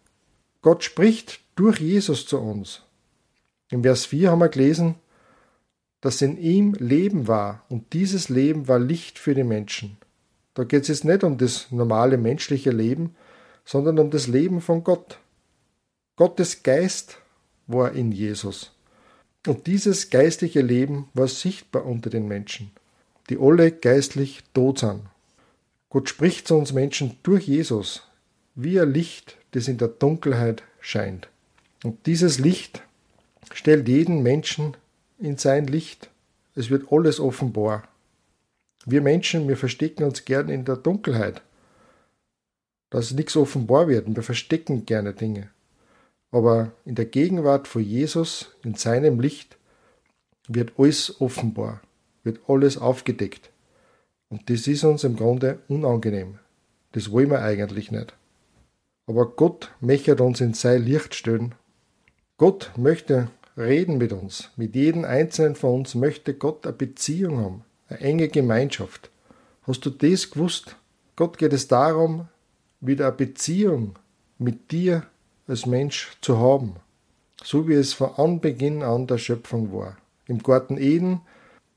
Gott 0.63 0.85
spricht 0.85 1.41
durch 1.57 1.81
Jesus 1.81 2.25
zu 2.25 2.39
uns. 2.39 2.83
Im 3.69 3.83
Vers 3.83 4.07
4 4.07 4.31
haben 4.31 4.39
wir 4.39 4.51
gelesen, 4.51 4.95
dass 6.01 6.23
in 6.23 6.39
ihm 6.39 6.75
Leben 6.75 7.27
war 7.27 7.65
und 7.69 7.93
dieses 7.95 8.29
Leben 8.29 8.69
war 8.69 8.79
Licht 8.79 9.19
für 9.19 9.35
die 9.35 9.43
Menschen. 9.43 9.97
Da 10.55 10.63
geht 10.63 10.83
es 10.83 10.89
jetzt 10.89 11.05
nicht 11.05 11.25
um 11.25 11.37
das 11.37 11.73
normale 11.73 12.17
menschliche 12.17 12.71
Leben, 12.71 13.17
sondern 13.65 13.99
um 13.99 14.11
das 14.11 14.29
Leben 14.29 14.61
von 14.61 14.85
Gott. 14.85 15.19
Gottes 16.19 16.65
Geist 16.65 17.19
war 17.69 17.93
in 17.93 18.11
Jesus. 18.11 18.73
Und 19.47 19.69
dieses 19.69 20.11
geistliche 20.11 20.63
Leben 20.63 21.09
war 21.15 21.29
sichtbar 21.29 21.87
unter 21.87 22.11
den 22.11 22.27
Menschen, 22.27 22.73
die 23.31 23.39
alle 23.39 23.71
geistlich 23.71 24.43
tot 24.53 24.81
sind. 24.81 25.03
Gott 25.91 26.09
spricht 26.09 26.49
zu 26.49 26.57
uns 26.57 26.73
Menschen 26.73 27.17
durch 27.23 27.47
Jesus, 27.47 28.03
wie 28.57 28.81
ein 28.81 28.93
Licht, 28.93 29.37
das 29.53 29.69
in 29.69 29.79
der 29.79 29.87
Dunkelheit 29.87 30.65
scheint. 30.81 31.29
Und 31.85 32.05
dieses 32.07 32.41
Licht 32.41 32.83
stellt 33.55 33.87
jeden 33.87 34.21
Menschen 34.25 34.77
in 35.21 35.37
sein 35.37 35.69
Licht. 35.69 36.11
Es 36.57 36.69
wird 36.69 36.91
alles 36.91 37.21
offenbar. 37.21 37.87
Wir 38.85 39.03
Menschen, 39.03 39.47
wir 39.47 39.57
verstecken 39.57 40.03
uns 40.03 40.25
gern 40.25 40.49
in 40.49 40.65
der 40.65 40.79
Dunkelheit, 40.79 41.43
dass 42.91 43.13
nichts 43.13 43.37
offenbar 43.37 43.87
wird 43.87 44.13
wir 44.17 44.25
verstecken 44.25 44.85
gerne 44.85 45.13
Dinge. 45.13 45.51
Aber 46.31 46.73
in 46.85 46.95
der 46.95 47.07
Gegenwart 47.07 47.69
von 47.69 47.83
Jesus, 47.83 48.57
in 48.63 48.75
seinem 48.75 49.21
Licht, 49.21 49.57
wird 50.47 50.73
alles 50.79 51.21
offenbar, 51.21 51.81
wird 52.23 52.41
alles 52.49 52.79
aufgedeckt. 52.79 53.51
Und 54.29 54.51
das 54.51 54.67
ist 54.67 54.85
uns 54.85 55.05
im 55.05 55.17
Grunde 55.17 55.61
unangenehm. 55.69 56.39
Das 56.93 57.11
wollen 57.11 57.31
wir 57.31 57.43
eigentlich 57.43 57.91
nicht. 57.91 58.15
Aber 59.07 59.27
Gott 59.27 59.73
möchte 59.81 60.15
uns 60.23 60.41
in 60.41 60.53
sein 60.53 60.85
Licht 60.85 61.15
stellen. 61.15 61.55
Gott 62.37 62.73
möchte 62.77 63.31
reden 63.57 63.99
mit 63.99 64.13
uns. 64.13 64.51
Mit 64.57 64.75
jedem 64.75 65.05
Einzelnen 65.05 65.55
von 65.55 65.81
uns 65.81 65.95
möchte 65.95 66.35
Gott 66.35 66.67
eine 66.67 66.77
Beziehung 66.77 67.39
haben, 67.39 67.65
eine 67.89 68.01
enge 68.01 68.29
Gemeinschaft. 68.29 69.11
Hast 69.63 69.85
du 69.85 69.91
das 69.91 70.31
gewusst? 70.31 70.77
Gott 71.17 71.39
geht 71.39 71.53
es 71.53 71.69
darum, 71.69 72.29
wieder 72.81 73.07
eine 73.09 73.17
Beziehung 73.17 73.99
mit 74.39 74.71
dir 74.71 75.05
als 75.49 75.67
Mensch 75.67 76.17
zu 76.21 76.39
haben, 76.39 76.77
so 77.43 77.67
wie 77.67 77.75
es 77.75 77.95
von 77.95 78.15
Anbeginn 78.17 78.83
an 78.83 79.07
der 79.07 79.19
Schöpfung 79.19 79.73
war. 79.73 79.97
Im 80.27 80.43
Garten 80.43 80.77
Eden 80.77 81.23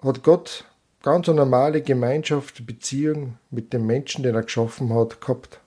hat 0.04 0.24
Gott 0.24 0.66
ganz 1.02 1.30
eine 1.30 1.38
normale 1.38 1.82
Gemeinschaft, 1.82 2.66
Beziehung 2.68 3.38
mit 3.50 3.74
dem 3.74 3.88
Menschen, 3.88 4.24
den 4.24 4.36
er 4.36 4.44
geschaffen 4.44 4.94
hat, 4.94 5.22
gehabt. 5.22 5.62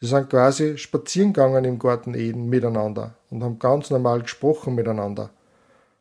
Sie 0.00 0.08
sind 0.08 0.30
quasi 0.30 0.78
spazieren 0.78 1.32
gegangen 1.32 1.64
im 1.64 1.78
Garten 1.78 2.14
Eden 2.14 2.48
miteinander 2.48 3.14
und 3.30 3.44
haben 3.44 3.60
ganz 3.60 3.90
normal 3.90 4.22
gesprochen 4.22 4.74
miteinander. 4.74 5.30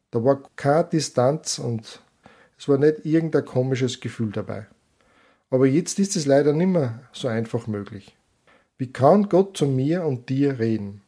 Da 0.10 0.24
war 0.24 0.42
keine 0.56 0.86
Distanz 0.86 1.60
und 1.60 2.02
es 2.58 2.68
war 2.68 2.80
nicht 2.80 3.06
irgendein 3.06 3.46
komisches 3.46 4.00
Gefühl 4.00 4.32
dabei. 4.32 4.66
Aber 5.52 5.68
jetzt 5.68 6.00
ist 6.00 6.16
es 6.16 6.26
leider 6.26 6.54
nicht 6.54 6.68
mehr 6.68 7.00
so 7.14 7.28
einfach 7.28 7.68
möglich. 7.68 8.18
Wie 8.78 8.92
kann 8.92 9.30
Gott 9.30 9.56
zu 9.56 9.68
mir 9.68 10.04
und 10.06 10.30
dir 10.30 10.58
reden? 10.58 11.01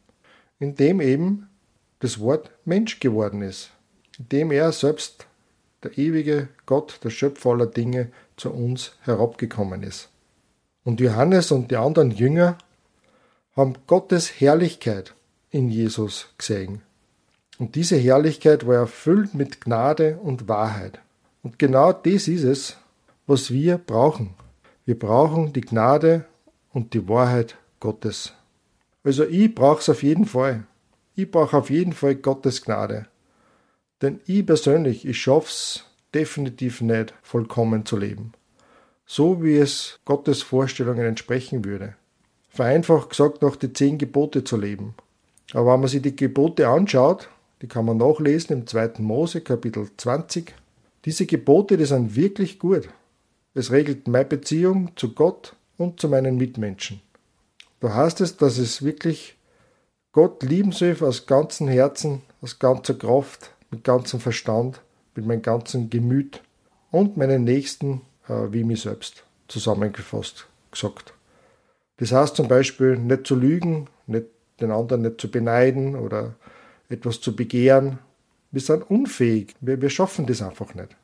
Indem 0.64 1.02
eben 1.02 1.50
das 1.98 2.20
Wort 2.20 2.50
Mensch 2.64 2.98
geworden 2.98 3.42
ist, 3.42 3.70
indem 4.18 4.50
er 4.50 4.72
selbst, 4.72 5.26
der 5.82 5.98
ewige 5.98 6.48
Gott, 6.64 7.00
der 7.04 7.10
Schöpfer 7.10 7.50
aller 7.50 7.66
Dinge, 7.66 8.10
zu 8.38 8.50
uns 8.50 8.92
herabgekommen 9.02 9.82
ist. 9.82 10.08
Und 10.82 11.00
Johannes 11.00 11.52
und 11.52 11.70
die 11.70 11.76
anderen 11.76 12.12
Jünger 12.12 12.56
haben 13.54 13.74
Gottes 13.86 14.40
Herrlichkeit 14.40 15.12
in 15.50 15.68
Jesus 15.68 16.28
gesehen. 16.38 16.80
Und 17.58 17.74
diese 17.74 17.96
Herrlichkeit 17.98 18.66
war 18.66 18.76
erfüllt 18.76 19.34
mit 19.34 19.60
Gnade 19.60 20.16
und 20.16 20.48
Wahrheit. 20.48 20.98
Und 21.42 21.58
genau 21.58 21.92
das 21.92 22.26
ist 22.26 22.44
es, 22.44 22.78
was 23.26 23.50
wir 23.50 23.76
brauchen. 23.76 24.32
Wir 24.86 24.98
brauchen 24.98 25.52
die 25.52 25.60
Gnade 25.60 26.24
und 26.72 26.94
die 26.94 27.06
Wahrheit 27.06 27.58
Gottes. 27.80 28.32
Also 29.04 29.24
ich 29.24 29.54
brauche 29.54 29.80
es 29.80 29.88
auf 29.88 30.02
jeden 30.02 30.24
Fall. 30.24 30.64
Ich 31.14 31.30
brauche 31.30 31.56
auf 31.56 31.70
jeden 31.70 31.92
Fall 31.92 32.16
Gottes 32.16 32.62
Gnade. 32.62 33.06
Denn 34.02 34.20
ich 34.26 34.44
persönlich, 34.44 35.06
ich 35.06 35.20
schaff's 35.20 35.84
definitiv 36.14 36.80
nicht, 36.80 37.14
vollkommen 37.22 37.86
zu 37.86 37.96
leben. 37.96 38.32
So 39.06 39.42
wie 39.42 39.58
es 39.58 40.00
Gottes 40.04 40.42
Vorstellungen 40.42 41.04
entsprechen 41.04 41.64
würde. 41.64 41.94
Vereinfacht 42.48 43.10
gesagt, 43.10 43.42
noch 43.42 43.56
die 43.56 43.72
zehn 43.72 43.98
Gebote 43.98 44.42
zu 44.42 44.56
leben. 44.56 44.94
Aber 45.52 45.74
wenn 45.74 45.80
man 45.80 45.88
sich 45.88 46.02
die 46.02 46.16
Gebote 46.16 46.68
anschaut, 46.68 47.28
die 47.60 47.68
kann 47.68 47.84
man 47.84 47.98
nachlesen 47.98 48.58
im 48.58 48.66
2. 48.66 48.94
Mose, 48.98 49.42
Kapitel 49.42 49.88
20, 49.96 50.54
diese 51.04 51.26
Gebote, 51.26 51.76
die 51.76 51.84
sind 51.84 52.16
wirklich 52.16 52.58
gut. 52.58 52.88
Es 53.52 53.70
regelt 53.70 54.08
meine 54.08 54.24
Beziehung 54.24 54.92
zu 54.96 55.12
Gott 55.12 55.54
und 55.76 56.00
zu 56.00 56.08
meinen 56.08 56.36
Mitmenschen. 56.36 57.00
Da 57.80 57.94
heißt 57.94 58.20
es, 58.20 58.36
dass 58.36 58.58
es 58.58 58.82
wirklich 58.82 59.36
Gott 60.12 60.42
lieben 60.44 60.72
soll 60.72 60.96
aus 61.00 61.26
ganzem 61.26 61.66
Herzen, 61.68 62.22
aus 62.40 62.58
ganzer 62.58 62.94
Kraft, 62.94 63.50
mit 63.70 63.82
ganzem 63.82 64.20
Verstand, 64.20 64.80
mit 65.16 65.26
meinem 65.26 65.42
ganzen 65.42 65.90
Gemüt 65.90 66.40
und 66.90 67.16
meinen 67.16 67.42
Nächsten 67.42 68.02
äh, 68.28 68.52
wie 68.52 68.62
mich 68.62 68.82
selbst 68.82 69.24
zusammengefasst 69.48 70.46
gesagt. 70.70 71.14
Das 71.96 72.12
heißt 72.12 72.36
zum 72.36 72.48
Beispiel 72.48 72.96
nicht 72.96 73.26
zu 73.26 73.34
lügen, 73.34 73.88
nicht 74.06 74.26
den 74.60 74.70
anderen 74.70 75.02
nicht 75.02 75.20
zu 75.20 75.30
beneiden 75.30 75.96
oder 75.96 76.34
etwas 76.88 77.20
zu 77.20 77.34
begehren. 77.34 77.98
Wir 78.50 78.60
sind 78.60 78.88
unfähig, 78.88 79.54
wir, 79.60 79.80
wir 79.80 79.90
schaffen 79.90 80.26
das 80.26 80.42
einfach 80.42 80.74
nicht. 80.74 80.96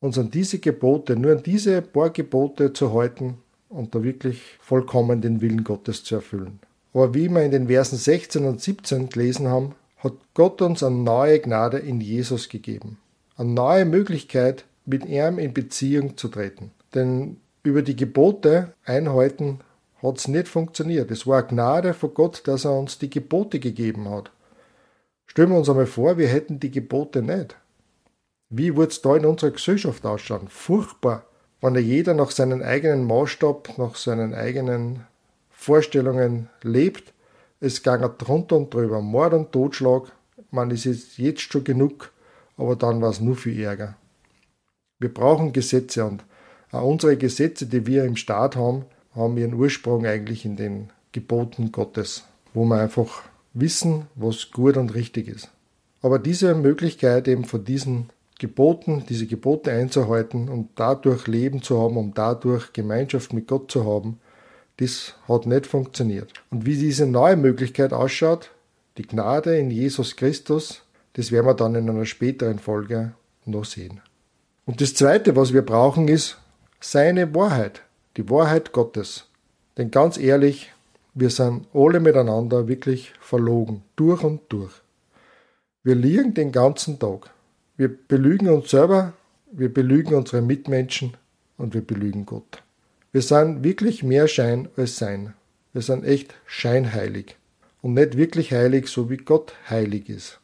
Uns 0.00 0.18
an 0.18 0.30
diese 0.30 0.58
Gebote, 0.58 1.16
nur 1.16 1.32
an 1.32 1.42
diese 1.42 1.82
paar 1.82 2.10
Gebote 2.10 2.72
zu 2.72 2.92
halten 2.92 3.38
und 3.68 3.94
da 3.94 4.02
wirklich 4.02 4.42
vollkommen 4.60 5.20
den 5.20 5.40
Willen 5.40 5.64
Gottes 5.64 6.04
zu 6.04 6.16
erfüllen. 6.16 6.60
Aber 6.94 7.14
wie 7.14 7.28
wir 7.28 7.42
in 7.42 7.50
den 7.50 7.68
Versen 7.68 7.98
16 7.98 8.44
und 8.44 8.60
17 8.60 9.08
gelesen 9.08 9.48
haben, 9.48 9.74
hat 9.98 10.14
Gott 10.34 10.62
uns 10.62 10.82
eine 10.82 10.96
neue 10.96 11.40
Gnade 11.40 11.78
in 11.78 12.00
Jesus 12.00 12.48
gegeben. 12.48 12.98
Eine 13.36 13.50
neue 13.50 13.84
Möglichkeit, 13.84 14.64
mit 14.86 15.04
ihm 15.04 15.38
in 15.38 15.52
Beziehung 15.52 16.16
zu 16.16 16.28
treten. 16.28 16.70
Denn 16.94 17.36
über 17.62 17.82
die 17.82 17.96
Gebote 17.96 18.72
einhalten 18.84 19.60
hat 20.02 20.18
es 20.18 20.28
nicht 20.28 20.48
funktioniert. 20.48 21.10
Es 21.10 21.26
war 21.26 21.40
eine 21.40 21.48
Gnade 21.48 21.94
von 21.94 22.14
Gott, 22.14 22.42
dass 22.46 22.64
er 22.64 22.78
uns 22.78 22.98
die 22.98 23.10
Gebote 23.10 23.58
gegeben 23.58 24.08
hat. 24.08 24.30
Stellen 25.26 25.50
wir 25.50 25.58
uns 25.58 25.68
einmal 25.68 25.86
vor, 25.86 26.16
wir 26.16 26.28
hätten 26.28 26.58
die 26.58 26.70
Gebote 26.70 27.20
nicht. 27.22 27.56
Wie 28.48 28.76
würde 28.76 28.92
es 28.92 29.02
da 29.02 29.14
in 29.14 29.26
unserer 29.26 29.50
Gesellschaft 29.50 30.06
ausschauen? 30.06 30.48
Furchtbar, 30.48 31.26
wenn 31.60 31.74
ja 31.74 31.80
jeder 31.80 32.14
nach 32.14 32.30
seinen 32.30 32.62
eigenen 32.62 33.04
Maßstab, 33.04 33.78
nach 33.78 33.96
seinen 33.96 34.34
eigenen 34.34 35.06
Vorstellungen 35.50 36.48
lebt. 36.62 37.12
Es 37.60 37.82
ging 37.82 38.00
drunter 38.18 38.56
und 38.56 38.72
drüber. 38.72 39.00
Mord 39.00 39.34
und 39.34 39.52
Totschlag, 39.52 40.12
man 40.50 40.70
ist 40.70 40.84
jetzt 41.18 41.40
schon 41.40 41.64
genug, 41.64 42.12
aber 42.56 42.76
dann 42.76 43.02
war 43.02 43.10
es 43.10 43.20
nur 43.20 43.36
viel 43.36 43.60
Ärger. 43.60 43.96
Wir 45.00 45.12
brauchen 45.12 45.52
Gesetze 45.52 46.04
und 46.04 46.24
auch 46.70 46.84
unsere 46.84 47.16
Gesetze, 47.16 47.66
die 47.66 47.86
wir 47.86 48.04
im 48.04 48.16
Staat 48.16 48.56
haben, 48.56 48.84
haben 49.14 49.36
ihren 49.36 49.54
Ursprung 49.54 50.06
eigentlich 50.06 50.44
in 50.44 50.56
den 50.56 50.90
Geboten 51.12 51.72
Gottes, 51.72 52.24
wo 52.54 52.64
wir 52.64 52.80
einfach 52.80 53.22
wissen, 53.54 54.06
was 54.14 54.50
gut 54.52 54.76
und 54.76 54.94
richtig 54.94 55.28
ist. 55.28 55.50
Aber 56.02 56.18
diese 56.18 56.54
Möglichkeit 56.54 57.26
eben 57.26 57.44
von 57.44 57.64
diesen 57.64 58.10
Geboten, 58.38 59.04
diese 59.08 59.26
Gebote 59.26 59.72
einzuhalten 59.72 60.48
und 60.48 60.70
dadurch 60.76 61.26
Leben 61.26 61.62
zu 61.62 61.80
haben, 61.80 61.96
um 61.96 62.14
dadurch 62.14 62.72
Gemeinschaft 62.72 63.32
mit 63.32 63.48
Gott 63.48 63.70
zu 63.70 63.84
haben, 63.84 64.20
das 64.76 65.14
hat 65.26 65.46
nicht 65.46 65.66
funktioniert. 65.66 66.32
Und 66.50 66.64
wie 66.64 66.76
diese 66.76 67.06
neue 67.06 67.36
Möglichkeit 67.36 67.92
ausschaut, 67.92 68.50
die 68.96 69.06
Gnade 69.06 69.58
in 69.58 69.70
Jesus 69.70 70.16
Christus, 70.16 70.82
das 71.14 71.32
werden 71.32 71.46
wir 71.46 71.54
dann 71.54 71.74
in 71.74 71.90
einer 71.90 72.06
späteren 72.06 72.60
Folge 72.60 73.12
noch 73.44 73.64
sehen. 73.64 74.00
Und 74.66 74.80
das 74.80 74.94
Zweite, 74.94 75.34
was 75.34 75.52
wir 75.52 75.62
brauchen, 75.62 76.06
ist 76.06 76.38
seine 76.80 77.34
Wahrheit, 77.34 77.82
die 78.16 78.30
Wahrheit 78.30 78.72
Gottes. 78.72 79.26
Denn 79.76 79.90
ganz 79.90 80.16
ehrlich, 80.16 80.72
wir 81.14 81.30
sind 81.30 81.66
alle 81.74 81.98
miteinander 81.98 82.68
wirklich 82.68 83.12
verlogen, 83.20 83.82
durch 83.96 84.22
und 84.22 84.42
durch. 84.48 84.72
Wir 85.82 85.96
liegen 85.96 86.34
den 86.34 86.52
ganzen 86.52 86.98
Tag. 86.98 87.30
Wir 87.78 87.88
belügen 87.88 88.48
uns 88.48 88.70
selber, 88.70 89.12
wir 89.52 89.72
belügen 89.72 90.16
unsere 90.16 90.42
Mitmenschen 90.42 91.16
und 91.58 91.74
wir 91.74 91.80
belügen 91.80 92.26
Gott. 92.26 92.64
Wir 93.12 93.22
sind 93.22 93.62
wirklich 93.62 94.02
mehr 94.02 94.26
Schein 94.26 94.68
als 94.76 94.96
Sein. 94.96 95.34
Wir 95.72 95.82
sind 95.82 96.04
echt 96.04 96.34
scheinheilig 96.44 97.36
und 97.80 97.94
nicht 97.94 98.16
wirklich 98.16 98.52
heilig, 98.52 98.88
so 98.88 99.10
wie 99.10 99.16
Gott 99.16 99.54
heilig 99.70 100.08
ist. 100.08 100.40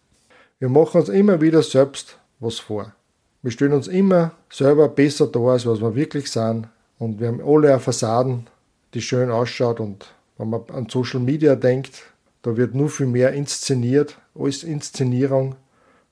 Wir 0.61 0.69
machen 0.69 1.01
uns 1.01 1.09
immer 1.09 1.41
wieder 1.41 1.65
selbst 1.65 2.19
was 2.39 2.61
vor. 2.61 2.95
Wir 3.43 3.51
stellen 3.51 3.73
uns 3.73 3.89
immer 3.89 4.37
selber 4.49 4.89
besser 4.89 5.27
dar, 5.27 5.49
als 5.49 5.67
was 5.67 5.81
wir 5.81 5.97
wirklich 5.97 6.31
sind. 6.31 6.69
Und 7.01 7.19
wir 7.19 7.27
haben 7.27 7.43
alle 7.45 7.71
eine 7.71 7.81
Fassaden, 7.81 8.47
die 8.95 9.03
schön 9.03 9.33
ausschaut 9.33 9.81
und 9.81 10.07
wenn 10.39 10.51
man 10.51 10.63
an 10.73 10.89
Social 10.89 11.19
Media 11.19 11.57
denkt, 11.57 12.05
da 12.43 12.57
wird 12.57 12.77
nur 12.77 12.91
viel 12.91 13.07
mehr 13.07 13.33
inszeniert, 13.33 14.19
alles 14.37 14.63
Inszenierung. 14.63 15.57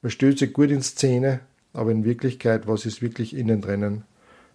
Man 0.02 0.10
stellt 0.10 0.38
sich 0.38 0.52
gut 0.52 0.70
in 0.70 0.82
Szene, 0.82 1.40
aber 1.72 1.90
in 1.90 2.04
Wirklichkeit, 2.04 2.66
was 2.66 2.84
ist 2.86 3.00
wirklich 3.00 3.34
innen 3.34 3.60
drinnen 3.60 4.04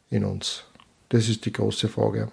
in 0.10 0.24
uns? 0.24 0.66
Das 1.10 1.30
ist 1.30 1.46
die 1.46 1.54
große 1.54 1.88
Frage. 1.88 2.30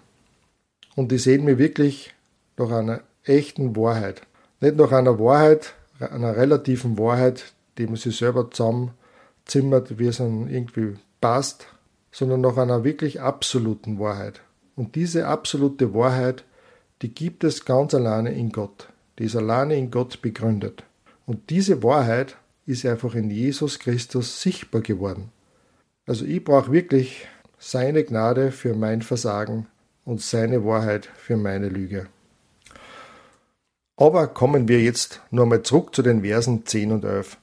Und 0.96 1.10
die 1.10 1.18
sehen 1.18 1.44
mir 1.44 1.58
wirklich 1.58 2.12
nach 2.56 2.70
einer 2.70 3.00
echten 3.24 3.76
Wahrheit. 3.76 4.22
Nicht 4.60 4.76
nach 4.76 4.92
einer 4.92 5.18
Wahrheit, 5.18 5.74
einer 5.98 6.36
relativen 6.36 6.98
Wahrheit, 6.98 7.52
die 7.78 7.86
man 7.86 7.96
sich 7.96 8.16
selber 8.16 8.50
zusammenzimmert, 8.50 9.98
wie 9.98 10.08
es 10.08 10.18
dann 10.18 10.48
irgendwie 10.48 10.96
passt, 11.20 11.66
sondern 12.12 12.40
nach 12.42 12.56
einer 12.56 12.84
wirklich 12.84 13.20
absoluten 13.20 13.98
Wahrheit. 13.98 14.40
Und 14.76 14.96
diese 14.96 15.26
absolute 15.26 15.94
Wahrheit 15.94 16.44
die 17.04 17.14
gibt 17.14 17.44
es 17.44 17.66
ganz 17.66 17.92
alleine 17.94 18.32
in 18.32 18.50
Gott. 18.50 18.88
Die 19.18 19.24
ist 19.24 19.36
alleine 19.36 19.76
in 19.76 19.90
Gott 19.90 20.22
begründet. 20.22 20.84
Und 21.26 21.50
diese 21.50 21.82
Wahrheit 21.82 22.36
ist 22.66 22.86
einfach 22.86 23.14
in 23.14 23.30
Jesus 23.30 23.78
Christus 23.78 24.40
sichtbar 24.40 24.80
geworden. 24.80 25.30
Also 26.06 26.24
ich 26.24 26.42
brauche 26.42 26.72
wirklich 26.72 27.26
seine 27.58 28.04
Gnade 28.04 28.52
für 28.52 28.74
mein 28.74 29.02
Versagen 29.02 29.66
und 30.04 30.20
seine 30.20 30.64
Wahrheit 30.64 31.08
für 31.16 31.36
meine 31.36 31.68
Lüge. 31.68 32.08
Aber 33.96 34.26
kommen 34.26 34.68
wir 34.68 34.82
jetzt 34.82 35.20
nur 35.30 35.46
mal 35.46 35.62
zurück 35.62 35.94
zu 35.94 36.02
den 36.02 36.22
Versen 36.22 36.66
10 36.66 36.92
und 36.92 37.04
11. 37.04 37.38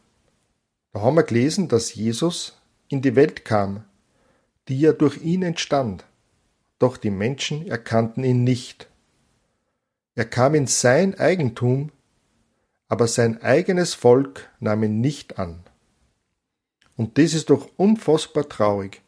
Da 0.91 1.01
haben 1.01 1.15
wir 1.15 1.23
gelesen, 1.23 1.69
dass 1.69 1.95
Jesus 1.95 2.57
in 2.89 3.01
die 3.01 3.15
Welt 3.15 3.45
kam, 3.45 3.85
die 4.67 4.79
ja 4.79 4.91
durch 4.91 5.21
ihn 5.21 5.43
entstand. 5.43 6.05
Doch 6.77 6.97
die 6.97 7.11
Menschen 7.11 7.67
erkannten 7.67 8.23
ihn 8.23 8.43
nicht. 8.43 8.89
Er 10.15 10.25
kam 10.25 10.55
in 10.55 10.67
sein 10.67 11.17
Eigentum, 11.17 11.91
aber 12.91 13.07
sein 13.07 13.41
eigenes 13.41 13.93
Volk 13.93 14.49
nahm 14.59 14.83
ihn 14.83 14.99
nicht 14.99 15.39
an. 15.39 15.63
Und 16.97 17.17
das 17.17 17.33
ist 17.33 17.49
doch 17.49 17.69
unfassbar 17.77 18.49
traurig, 18.49 19.01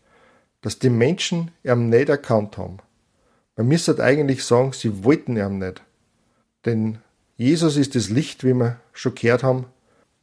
dass 0.61 0.79
die 0.79 0.89
Menschen 0.89 1.51
ihn 1.65 1.89
nicht 1.89 2.07
erkannt 2.07 2.57
haben. 2.57 2.77
Man 3.57 3.67
müsste 3.67 4.01
eigentlich 4.01 4.45
sagen, 4.45 4.71
sie 4.71 5.03
wollten 5.03 5.35
ihn 5.35 5.57
nicht. 5.57 5.81
Denn 6.63 6.99
Jesus 7.35 7.75
ist 7.75 7.95
das 7.95 8.09
Licht, 8.09 8.45
wie 8.45 8.53
wir 8.53 8.79
schon 8.93 9.15
gehört 9.15 9.43
haben. 9.43 9.65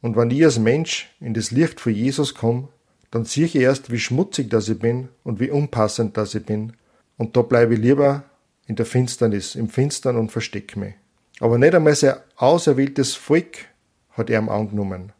Und 0.01 0.15
wenn 0.15 0.31
ich 0.31 0.43
als 0.43 0.57
Mensch 0.57 1.15
in 1.19 1.35
das 1.35 1.51
Licht 1.51 1.79
von 1.79 1.93
Jesus 1.93 2.33
komme, 2.33 2.69
dann 3.11 3.25
sehe 3.25 3.45
ich 3.45 3.55
erst, 3.55 3.91
wie 3.91 3.99
schmutzig 3.99 4.49
das 4.49 4.69
ich 4.69 4.79
bin 4.79 5.09
und 5.23 5.39
wie 5.39 5.51
unpassend 5.51 6.17
das 6.17 6.33
ich 6.33 6.43
bin. 6.43 6.73
Und 7.15 7.37
da 7.37 7.43
bleibe 7.43 7.75
ich 7.75 7.79
lieber 7.79 8.23
in 8.65 8.75
der 8.75 8.87
Finsternis, 8.87 9.53
im 9.53 9.69
Finstern 9.69 10.17
und 10.17 10.31
versteck 10.31 10.75
mich. 10.77 10.95
Aber 11.41 11.57
nicht 11.57 11.73
einmal 11.73 11.95
sein 11.95 12.17
auserwähltes 12.35 13.15
Volk 13.15 13.65
hat 14.11 14.29
er 14.29 14.39
ihm 14.39 14.47
angenommen. 14.47 15.11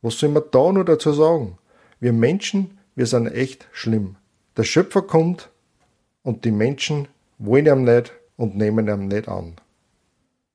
Was 0.00 0.18
soll 0.18 0.30
man 0.30 0.44
da 0.50 0.72
nur 0.72 0.86
dazu 0.86 1.12
sagen? 1.12 1.58
Wir 2.00 2.14
Menschen, 2.14 2.78
wir 2.94 3.04
sind 3.04 3.26
echt 3.26 3.68
schlimm. 3.72 4.16
Der 4.56 4.64
Schöpfer 4.64 5.02
kommt 5.02 5.50
und 6.22 6.46
die 6.46 6.52
Menschen 6.52 7.06
wollen 7.36 7.66
ihm 7.66 7.84
nicht 7.84 8.14
und 8.38 8.56
nehmen 8.56 8.88
ihm 8.88 9.08
nicht 9.08 9.28
an. 9.28 9.56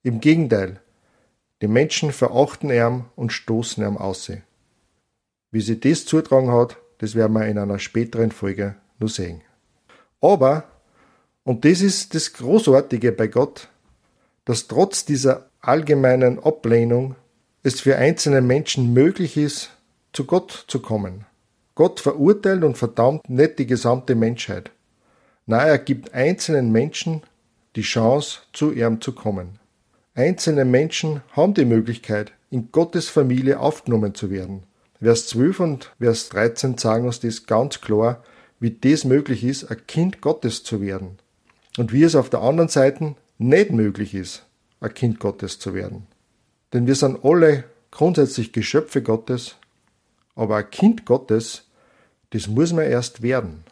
Im 0.01 0.19
Gegenteil, 0.19 0.81
die 1.61 1.67
Menschen 1.67 2.11
verachten 2.11 2.71
ihn 2.71 3.05
und 3.15 3.31
stoßen 3.31 3.85
ihm 3.85 3.97
aus. 3.97 4.31
Wie 5.51 5.61
sie 5.61 5.79
das 5.79 6.05
zutragen 6.05 6.51
hat, 6.51 6.77
das 6.97 7.13
werden 7.13 7.33
wir 7.33 7.45
in 7.45 7.59
einer 7.59 7.77
späteren 7.77 8.31
Folge 8.31 8.77
nur 8.97 9.09
sehen. 9.09 9.41
Aber, 10.21 10.63
und 11.43 11.65
das 11.65 11.81
ist 11.81 12.15
das 12.15 12.33
Großartige 12.33 13.11
bei 13.11 13.27
Gott, 13.27 13.69
dass 14.45 14.67
trotz 14.67 15.05
dieser 15.05 15.49
allgemeinen 15.61 16.43
Ablehnung 16.43 17.15
es 17.63 17.79
für 17.79 17.97
einzelne 17.97 18.41
Menschen 18.41 18.93
möglich 18.93 19.37
ist, 19.37 19.71
zu 20.11 20.25
Gott 20.25 20.65
zu 20.67 20.81
kommen. 20.81 21.25
Gott 21.75 21.99
verurteilt 21.99 22.63
und 22.63 22.77
verdammt 22.77 23.29
nicht 23.29 23.57
die 23.57 23.65
gesamte 23.65 24.15
Menschheit. 24.15 24.71
Nein, 25.45 25.67
er 25.67 25.79
gibt 25.79 26.13
einzelnen 26.13 26.71
Menschen 26.71 27.23
die 27.75 27.81
Chance, 27.81 28.41
zu 28.53 28.71
ihm 28.71 29.01
zu 29.01 29.13
kommen. 29.13 29.59
Einzelne 30.13 30.65
Menschen 30.65 31.21
haben 31.31 31.55
die 31.55 31.65
Möglichkeit, 31.65 32.31
in 32.51 32.71
Gottes 32.71 33.09
Familie 33.09 33.59
aufgenommen 33.59 34.13
zu 34.13 34.29
werden. 34.29 34.63
Vers 35.01 35.27
12 35.27 35.59
und 35.59 35.91
Vers 35.99 36.29
13 36.29 36.77
sagen 36.77 37.05
uns 37.05 37.19
das 37.19 37.47
ganz 37.47 37.81
klar, 37.81 38.23
wie 38.59 38.71
das 38.71 39.05
möglich 39.05 39.43
ist, 39.43 39.65
ein 39.71 39.87
Kind 39.87 40.21
Gottes 40.21 40.63
zu 40.63 40.79
werden. 40.79 41.17
Und 41.77 41.91
wie 41.91 42.03
es 42.03 42.15
auf 42.15 42.29
der 42.29 42.41
anderen 42.41 42.69
Seite 42.69 43.15
nicht 43.37 43.71
möglich 43.71 44.13
ist, 44.13 44.45
ein 44.79 44.93
Kind 44.93 45.19
Gottes 45.19 45.59
zu 45.59 45.73
werden. 45.73 46.07
Denn 46.73 46.87
wir 46.87 46.95
sind 46.95 47.23
alle 47.23 47.65
grundsätzlich 47.91 48.51
Geschöpfe 48.51 49.01
Gottes, 49.01 49.55
aber 50.35 50.57
ein 50.57 50.69
Kind 50.69 51.05
Gottes, 51.05 51.69
das 52.31 52.47
muss 52.47 52.73
man 52.73 52.85
erst 52.85 53.21
werden. 53.21 53.63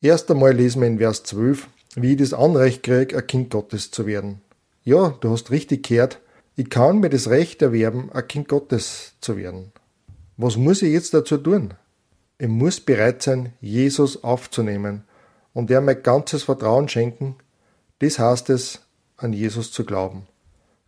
Erst 0.00 0.30
einmal 0.30 0.52
lesen 0.52 0.80
wir 0.82 0.88
in 0.88 0.98
Vers 0.98 1.24
12, 1.24 1.68
wie 1.96 2.12
ich 2.12 2.18
das 2.18 2.32
Anrecht 2.32 2.82
kriege, 2.82 3.16
ein 3.16 3.26
Kind 3.26 3.50
Gottes 3.50 3.90
zu 3.90 4.06
werden. 4.06 4.40
Ja, 4.84 5.16
du 5.20 5.30
hast 5.30 5.50
richtig 5.50 5.88
gehört, 5.88 6.20
ich 6.54 6.70
kann 6.70 7.00
mir 7.00 7.10
das 7.10 7.28
Recht 7.28 7.60
erwerben, 7.60 8.10
ein 8.12 8.26
Kind 8.26 8.48
Gottes 8.48 9.14
zu 9.20 9.36
werden. 9.36 9.72
Was 10.38 10.56
muss 10.56 10.82
ich 10.82 10.92
jetzt 10.92 11.12
dazu 11.12 11.36
tun? 11.38 11.74
Ich 12.38 12.48
muss 12.48 12.80
bereit 12.80 13.22
sein, 13.22 13.52
Jesus 13.60 14.22
aufzunehmen 14.22 15.04
und 15.52 15.70
er 15.70 15.80
mein 15.80 16.02
ganzes 16.02 16.44
Vertrauen 16.44 16.88
schenken. 16.88 17.36
Das 17.98 18.18
heißt 18.18 18.50
es, 18.50 18.80
an 19.16 19.32
Jesus 19.32 19.72
zu 19.72 19.84
glauben. 19.84 20.26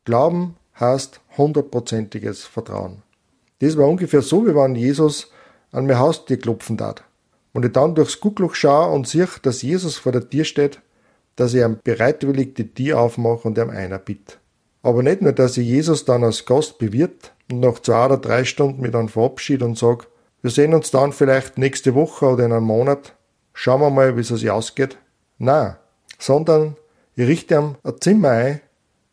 Glauben 0.05 0.57
heißt 0.79 1.21
hundertprozentiges 1.37 2.45
Vertrauen. 2.45 3.03
Das 3.61 3.77
war 3.77 3.89
ungefähr 3.89 4.23
so, 4.23 4.47
wie 4.47 4.55
wenn 4.55 4.75
Jesus 4.75 5.31
an 5.73 5.87
mein 5.87 5.99
Haustür 5.99 6.37
klopfen 6.37 6.79
tat. 6.79 7.03
Und 7.53 7.65
ich 7.65 7.73
dann 7.73 7.95
durchs 7.95 8.21
Guckloch 8.21 8.55
schaue 8.55 8.93
und 8.93 9.09
sehe, 9.09 9.29
dass 9.43 9.63
Jesus 9.63 9.97
vor 9.97 10.13
der 10.13 10.29
Tür 10.29 10.45
steht, 10.45 10.81
dass 11.37 11.55
ich 11.55 11.63
ihm 11.63 11.79
bereitwillig 11.83 12.55
die 12.55 12.73
Tür 12.73 13.01
aufmache 13.01 13.49
und 13.49 13.59
ihm 13.59 13.71
einer 13.71 13.99
bitte. 13.99 14.35
Aber 14.83 15.03
nicht 15.03 15.23
nur, 15.23 15.33
dass 15.33 15.57
ich 15.57 15.67
Jesus 15.67 16.05
dann 16.05 16.25
als 16.25 16.45
Gast 16.45 16.79
bewirbt 16.79 17.33
und 17.51 17.61
nach 17.61 17.81
zwei 17.81 18.07
oder 18.07 18.19
drei 18.19 18.45
Stunden 18.45 18.83
mit 18.83 18.95
einem 18.95 19.09
verabschiede 19.09 19.65
und 19.65 19.79
sage, 19.79 20.07
wir 20.41 20.51
sehen 20.51 20.75
uns 20.75 20.91
dann 20.91 21.13
vielleicht 21.13 21.59
nächste 21.59 21.95
Woche 21.95 22.27
oder 22.27 22.45
in 22.45 22.53
einem 22.53 22.65
Monat. 22.65 23.15
Schauen 23.55 23.81
wir 23.81 23.91
mal, 23.91 24.17
wie 24.17 24.21
es 24.21 24.29
sich 24.29 24.51
ausgeht. 24.51 24.97
Nein, 25.39 25.77
sondern 26.19 26.77
ich 27.19 27.27
richte 27.27 27.57
ihm 27.57 27.75
ein 27.83 28.01
Zimmer 28.01 28.31
ein 28.31 28.61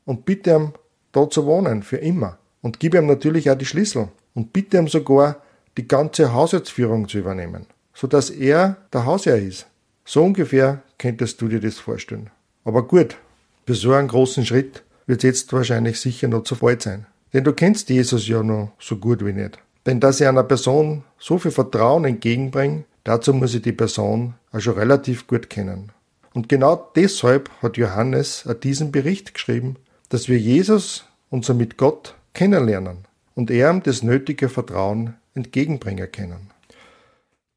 und 0.06 0.26
bitte 0.26 0.52
ihm, 0.52 0.74
da 1.12 1.28
zu 1.28 1.48
wohnen, 1.48 1.82
für 1.82 1.98
immer. 1.98 2.38
Und 2.62 2.80
gebe 2.80 3.00
ihm 3.00 3.08
natürlich 3.08 3.50
auch 3.50 3.58
die 3.58 3.66
Schlüssel 3.66 4.10
und 4.36 4.54
bitte 4.54 4.78
ihm 4.78 4.88
sogar, 4.88 5.42
die 5.76 5.88
ganze 5.88 6.32
Haushaltsführung 6.32 7.08
zu 7.08 7.18
übernehmen, 7.18 7.66
sodass 7.96 8.30
er 8.30 8.78
der 8.94 9.08
Hausherr 9.08 9.40
ist. 9.40 9.66
So 10.06 10.24
ungefähr 10.24 10.84
könntest 11.00 11.42
du 11.42 11.48
dir 11.48 11.60
das 11.60 11.80
vorstellen. 11.80 12.30
Aber 12.64 12.88
gut, 12.88 13.18
für 13.66 13.74
so 13.74 13.94
einen 13.94 14.08
großen 14.08 14.46
Schritt 14.46 14.84
wird 15.08 15.24
es 15.24 15.28
jetzt 15.28 15.54
wahrscheinlich 15.54 16.00
sicher 16.00 16.28
noch 16.28 16.44
zu 16.44 16.58
bald 16.58 16.84
sein. 16.84 17.08
Denn 17.34 17.44
du 17.44 17.54
kennst 17.54 17.90
Jesus 17.90 18.28
ja 18.28 18.44
noch 18.44 18.74
so 18.80 18.98
gut 18.98 19.26
wie 19.26 19.34
nicht. 19.34 19.58
Denn 19.88 20.00
dass 20.00 20.22
ich 20.22 20.28
einer 20.28 20.44
Person 20.44 21.04
so 21.18 21.40
viel 21.40 21.50
Vertrauen 21.50 22.06
entgegenbringe, 22.06 22.84
dazu 23.04 23.34
muss 23.34 23.56
ich 23.56 23.64
die 23.64 23.72
Person 23.72 24.36
auch 24.52 24.60
schon 24.60 24.76
relativ 24.76 25.26
gut 25.26 25.50
kennen. 25.50 25.92
Und 26.36 26.50
genau 26.50 26.92
deshalb 26.96 27.50
hat 27.64 27.78
Johannes 27.78 28.48
diesen 28.62 28.92
Bericht 28.92 29.34
geschrieben, 29.34 29.78
dass 30.10 30.30
wir 30.30 30.38
Jesus 30.38 31.06
und 31.32 31.46
somit 31.46 31.78
Gott 31.78 32.14
kennenlernen 32.34 33.06
und 33.34 33.50
er 33.50 33.72
ihm 33.72 33.82
das 33.82 34.04
nötige 34.04 34.50
Vertrauen 34.50 35.16
entgegenbringen 35.34 36.12
können. 36.12 36.52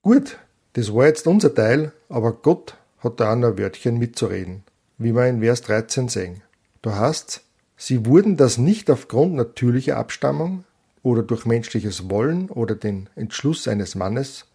Gut, 0.01 0.39
das 0.73 0.95
war 0.95 1.07
jetzt 1.07 1.27
unser 1.27 1.55
Teil, 1.55 1.93
aber 2.09 2.33
Gott 2.33 2.77
hat 3.01 3.21
da 3.21 3.33
auch 3.33 3.37
noch 3.37 3.49
ein 3.49 3.59
Wörtchen 3.59 3.99
mitzureden, 3.99 4.63
wie 4.97 5.13
wir 5.13 5.27
in 5.27 5.41
Vers 5.41 5.61
13 5.63 6.09
sehen. 6.09 6.43
Da 6.81 6.97
heißt 6.97 7.43
sie 7.77 8.07
wurden 8.07 8.39
das 8.39 8.57
nicht 8.57 8.91
aufgrund 8.91 9.35
natürlicher 9.35 9.99
Abstammung, 9.99 10.65
oder 11.03 11.23
durch 11.23 11.47
menschliches 11.47 12.11
Wollen 12.11 12.51
oder 12.51 12.75
den 12.75 13.09
Entschluss 13.17 13.69
eines 13.69 13.95
Mannes, 13.95 14.47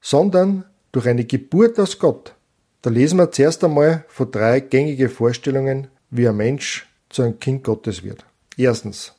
sondern 0.00 0.64
durch 0.92 1.06
eine 1.06 1.24
Geburt 1.24 1.78
aus 1.78 1.98
Gott. 1.98 2.34
Da 2.82 2.90
lesen 2.90 3.18
wir 3.18 3.30
zuerst 3.30 3.62
einmal 3.62 4.04
von 4.08 4.30
drei 4.30 4.60
gängige 4.60 5.08
Vorstellungen, 5.08 5.88
wie 6.10 6.26
ein 6.26 6.36
Mensch 6.36 6.88
zu 7.10 7.22
einem 7.22 7.38
Kind 7.38 7.64
Gottes 7.64 8.02
wird. 8.02 8.24
Erstens, 8.56 9.12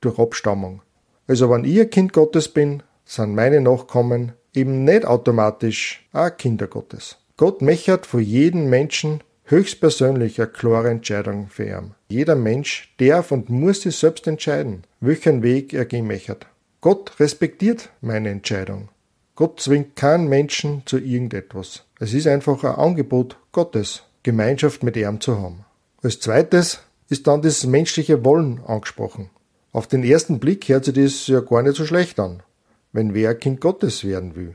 durch 0.00 0.18
Abstammung. 0.18 0.80
Also 1.26 1.50
wenn 1.50 1.64
ich 1.64 1.80
ein 1.80 1.90
Kind 1.90 2.12
Gottes 2.12 2.48
bin, 2.48 2.82
sind 3.04 3.34
meine 3.34 3.60
Nachkommen 3.60 4.32
eben 4.54 4.84
nicht 4.84 5.04
automatisch 5.04 6.08
auch 6.12 6.36
Kinder 6.36 6.66
Gottes. 6.66 7.18
Gott 7.36 7.62
mechert 7.62 8.06
vor 8.06 8.20
jedem 8.20 8.70
Menschen 8.70 9.22
höchstpersönlich 9.44 10.40
eine 10.40 10.50
klare 10.50 10.90
Entscheidung 10.90 11.48
für 11.48 11.64
ihn. 11.64 11.94
Jeder 12.08 12.34
Mensch 12.34 12.94
darf 12.98 13.32
und 13.32 13.50
muss 13.50 13.82
sich 13.82 13.96
selbst 13.96 14.26
entscheiden, 14.26 14.84
welchen 15.00 15.42
Weg 15.42 15.74
er 15.74 15.84
gehen 15.84 16.06
möchte. 16.06 16.38
Gott 16.80 17.18
respektiert 17.20 17.90
meine 18.00 18.30
Entscheidung. 18.30 18.88
Gott 19.34 19.60
zwingt 19.60 19.96
keinen 19.96 20.28
Menschen 20.28 20.82
zu 20.84 20.98
irgendetwas. 20.98 21.84
Es 21.98 22.12
ist 22.12 22.26
einfach 22.26 22.62
ein 22.64 22.74
Angebot 22.74 23.38
Gottes, 23.52 24.02
Gemeinschaft 24.22 24.82
mit 24.82 24.96
ihm 24.96 25.20
zu 25.20 25.40
haben. 25.40 25.64
Als 26.02 26.20
zweites 26.20 26.80
ist 27.08 27.26
dann 27.26 27.40
das 27.40 27.64
menschliche 27.64 28.24
Wollen 28.24 28.60
angesprochen. 28.66 29.30
Auf 29.72 29.86
den 29.86 30.04
ersten 30.04 30.38
Blick 30.38 30.68
hört 30.68 30.84
sich 30.84 30.94
das 30.94 31.26
ja 31.28 31.40
gar 31.40 31.62
nicht 31.62 31.76
so 31.76 31.86
schlecht 31.86 32.20
an, 32.20 32.42
wenn 32.92 33.14
wer 33.14 33.34
Kind 33.34 33.60
Gottes 33.60 34.04
werden 34.04 34.36
will. 34.36 34.54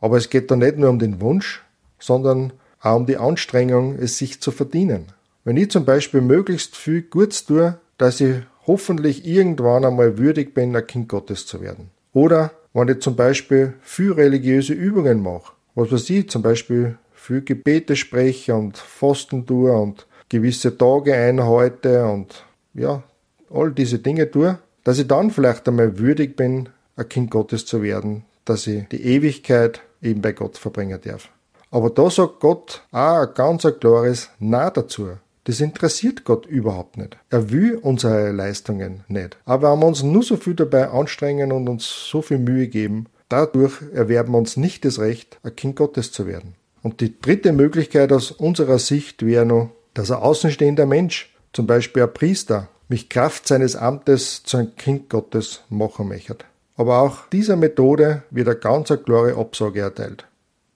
Aber 0.00 0.18
es 0.18 0.28
geht 0.28 0.50
da 0.50 0.56
nicht 0.56 0.76
nur 0.76 0.90
um 0.90 0.98
den 0.98 1.20
Wunsch, 1.22 1.64
sondern 1.98 2.52
auch 2.80 2.96
um 2.96 3.06
die 3.06 3.16
Anstrengung, 3.16 3.96
es 3.96 4.18
sich 4.18 4.40
zu 4.42 4.50
verdienen. 4.50 5.06
Wenn 5.44 5.56
ich 5.56 5.70
zum 5.70 5.86
Beispiel 5.86 6.20
möglichst 6.20 6.76
viel 6.76 7.02
Gutes 7.02 7.46
tue, 7.46 7.78
dass 7.96 8.20
ich 8.20 8.36
hoffentlich 8.66 9.26
irgendwann 9.26 9.84
einmal 9.84 10.18
würdig 10.18 10.52
bin, 10.52 10.76
ein 10.76 10.86
Kind 10.86 11.08
Gottes 11.08 11.46
zu 11.46 11.62
werden. 11.62 11.90
Oder 12.12 12.52
wenn 12.72 12.88
ich 12.88 13.00
zum 13.00 13.16
Beispiel 13.16 13.74
viel 13.80 14.12
religiöse 14.12 14.72
Übungen 14.72 15.22
mache, 15.22 15.52
was 15.74 15.92
weiß 15.92 16.10
ich, 16.10 16.28
zum 16.28 16.42
Beispiel 16.42 16.98
viel 17.12 17.42
Gebete 17.42 17.96
spreche 17.96 18.54
und 18.54 18.78
Fasten 18.78 19.46
tue 19.46 19.72
und 19.72 20.06
gewisse 20.28 20.76
Tage 20.76 21.14
einhalte 21.14 22.06
und 22.06 22.44
ja, 22.74 23.02
all 23.50 23.72
diese 23.72 23.98
Dinge 23.98 24.30
tue, 24.30 24.58
dass 24.84 24.98
ich 24.98 25.06
dann 25.06 25.30
vielleicht 25.30 25.68
einmal 25.68 25.98
würdig 25.98 26.36
bin, 26.36 26.68
ein 26.96 27.08
Kind 27.08 27.30
Gottes 27.30 27.66
zu 27.66 27.82
werden, 27.82 28.24
dass 28.44 28.66
ich 28.66 28.88
die 28.88 29.02
Ewigkeit 29.02 29.80
eben 30.00 30.22
bei 30.22 30.32
Gott 30.32 30.56
verbringen 30.56 31.00
darf. 31.02 31.28
Aber 31.70 31.90
da 31.90 32.10
sagt 32.10 32.40
Gott 32.40 32.82
auch 32.90 33.26
ein 33.26 33.34
ganz 33.34 33.66
klares 33.78 34.30
Nein 34.38 34.70
dazu. 34.74 35.10
Das 35.44 35.60
interessiert 35.60 36.24
Gott 36.24 36.46
überhaupt 36.46 36.96
nicht. 36.96 37.16
Er 37.30 37.50
will 37.50 37.76
unsere 37.76 38.30
Leistungen 38.30 39.04
nicht. 39.08 39.38
Aber 39.44 39.72
wenn 39.72 39.80
wir 39.80 39.86
uns 39.86 40.02
nur 40.02 40.22
so 40.22 40.36
viel 40.36 40.54
dabei 40.54 40.90
anstrengen 40.90 41.50
und 41.52 41.68
uns 41.68 42.08
so 42.10 42.20
viel 42.22 42.38
Mühe 42.38 42.68
geben, 42.68 43.06
dadurch 43.28 43.80
erwerben 43.94 44.32
wir 44.32 44.38
uns 44.38 44.56
nicht 44.56 44.84
das 44.84 44.98
Recht, 44.98 45.38
ein 45.42 45.56
Kind 45.56 45.76
Gottes 45.76 46.12
zu 46.12 46.26
werden. 46.26 46.54
Und 46.82 47.00
die 47.00 47.20
dritte 47.20 47.52
Möglichkeit 47.52 48.12
aus 48.12 48.30
unserer 48.30 48.78
Sicht 48.78 49.24
wäre 49.24 49.46
noch, 49.46 49.70
dass 49.94 50.10
ein 50.10 50.18
außenstehender 50.18 50.86
Mensch, 50.86 51.34
zum 51.52 51.66
Beispiel 51.66 52.02
ein 52.02 52.12
Priester, 52.12 52.68
mich 52.88 53.08
Kraft 53.08 53.46
seines 53.46 53.76
Amtes 53.76 54.42
zu 54.42 54.56
einem 54.56 54.76
Kind 54.76 55.08
Gottes 55.08 55.62
machen 55.68 56.08
möchte. 56.08 56.36
Aber 56.76 57.00
auch 57.00 57.28
dieser 57.28 57.56
Methode 57.56 58.22
wird 58.30 58.48
eine 58.48 58.56
ganz 58.56 58.88
klare 59.04 59.36
Absage 59.36 59.80
erteilt. 59.80 60.26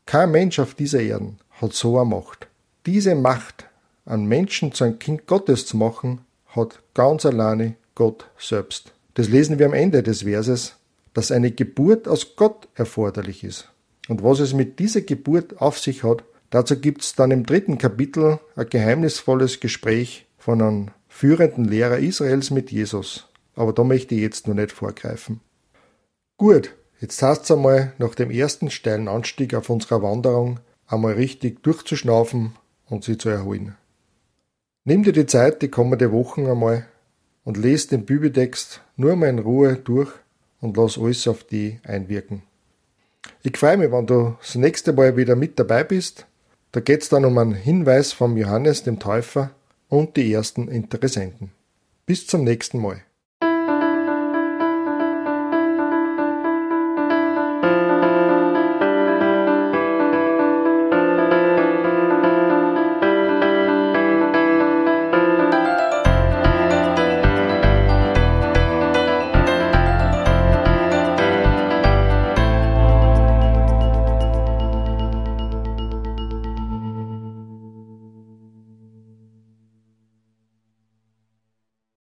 Kein 0.06 0.30
Mensch 0.30 0.58
auf 0.58 0.74
dieser 0.74 1.00
Erde 1.00 1.34
hat 1.60 1.72
so 1.72 1.98
eine 1.98 2.08
Macht. 2.08 2.46
Diese 2.86 3.14
Macht, 3.14 3.64
einen 4.04 4.26
Menschen 4.26 4.72
zu 4.72 4.84
einem 4.84 4.98
Kind 4.98 5.26
Gottes 5.26 5.66
zu 5.66 5.76
machen, 5.76 6.20
hat 6.48 6.80
ganz 6.94 7.26
alleine 7.26 7.74
Gott 7.94 8.28
selbst. 8.38 8.92
Das 9.14 9.28
lesen 9.28 9.58
wir 9.58 9.66
am 9.66 9.72
Ende 9.72 10.02
des 10.02 10.22
Verses, 10.22 10.76
dass 11.12 11.30
eine 11.30 11.50
Geburt 11.50 12.08
aus 12.08 12.36
Gott 12.36 12.68
erforderlich 12.74 13.44
ist. 13.44 13.68
Und 14.08 14.22
was 14.22 14.40
es 14.40 14.52
mit 14.52 14.78
dieser 14.78 15.00
Geburt 15.00 15.60
auf 15.60 15.78
sich 15.78 16.02
hat, 16.02 16.24
dazu 16.50 16.78
gibt 16.78 17.02
es 17.02 17.14
dann 17.14 17.30
im 17.30 17.46
dritten 17.46 17.78
Kapitel 17.78 18.40
ein 18.56 18.68
geheimnisvolles 18.68 19.60
Gespräch 19.60 20.26
von 20.36 20.60
einem 20.60 20.88
führenden 21.08 21.64
Lehrer 21.64 21.98
Israels 21.98 22.50
mit 22.50 22.70
Jesus. 22.70 23.28
Aber 23.54 23.72
da 23.72 23.84
möchte 23.84 24.14
ich 24.14 24.20
jetzt 24.20 24.48
noch 24.48 24.54
nicht 24.54 24.72
vorgreifen. 24.72 25.40
Gut, 26.36 26.74
jetzt 27.00 27.22
heißt's 27.22 27.50
einmal 27.52 27.92
nach 27.98 28.16
dem 28.16 28.30
ersten 28.30 28.70
steilen 28.70 29.08
Anstieg 29.08 29.54
auf 29.54 29.70
unserer 29.70 30.02
Wanderung 30.02 30.58
einmal 30.86 31.14
richtig 31.14 31.62
durchzuschnaufen 31.62 32.56
und 32.86 33.04
sie 33.04 33.16
zu 33.16 33.28
erholen. 33.28 33.76
Nimm 34.86 35.02
dir 35.02 35.12
die 35.12 35.24
Zeit 35.24 35.62
die 35.62 35.68
kommende 35.68 36.12
Wochen 36.12 36.46
einmal 36.46 36.86
und 37.42 37.56
lese 37.56 37.88
den 37.88 38.04
Bibeltext 38.04 38.82
nur 38.96 39.16
mal 39.16 39.30
in 39.30 39.38
Ruhe 39.38 39.76
durch 39.76 40.12
und 40.60 40.76
lass 40.76 40.98
alles 40.98 41.26
auf 41.26 41.42
die 41.42 41.80
einwirken. 41.84 42.42
Ich 43.42 43.56
freue 43.56 43.78
mich, 43.78 43.90
wenn 43.90 44.06
du 44.06 44.36
das 44.38 44.56
nächste 44.56 44.92
Mal 44.92 45.16
wieder 45.16 45.36
mit 45.36 45.58
dabei 45.58 45.84
bist. 45.84 46.26
Da 46.72 46.80
geht's 46.80 47.08
dann 47.08 47.24
um 47.24 47.38
einen 47.38 47.54
Hinweis 47.54 48.12
vom 48.12 48.36
Johannes 48.36 48.82
dem 48.82 48.98
Täufer 48.98 49.52
und 49.88 50.18
die 50.18 50.30
ersten 50.30 50.68
Interessenten. 50.68 51.52
Bis 52.04 52.26
zum 52.26 52.44
nächsten 52.44 52.78
Mal. 52.78 53.00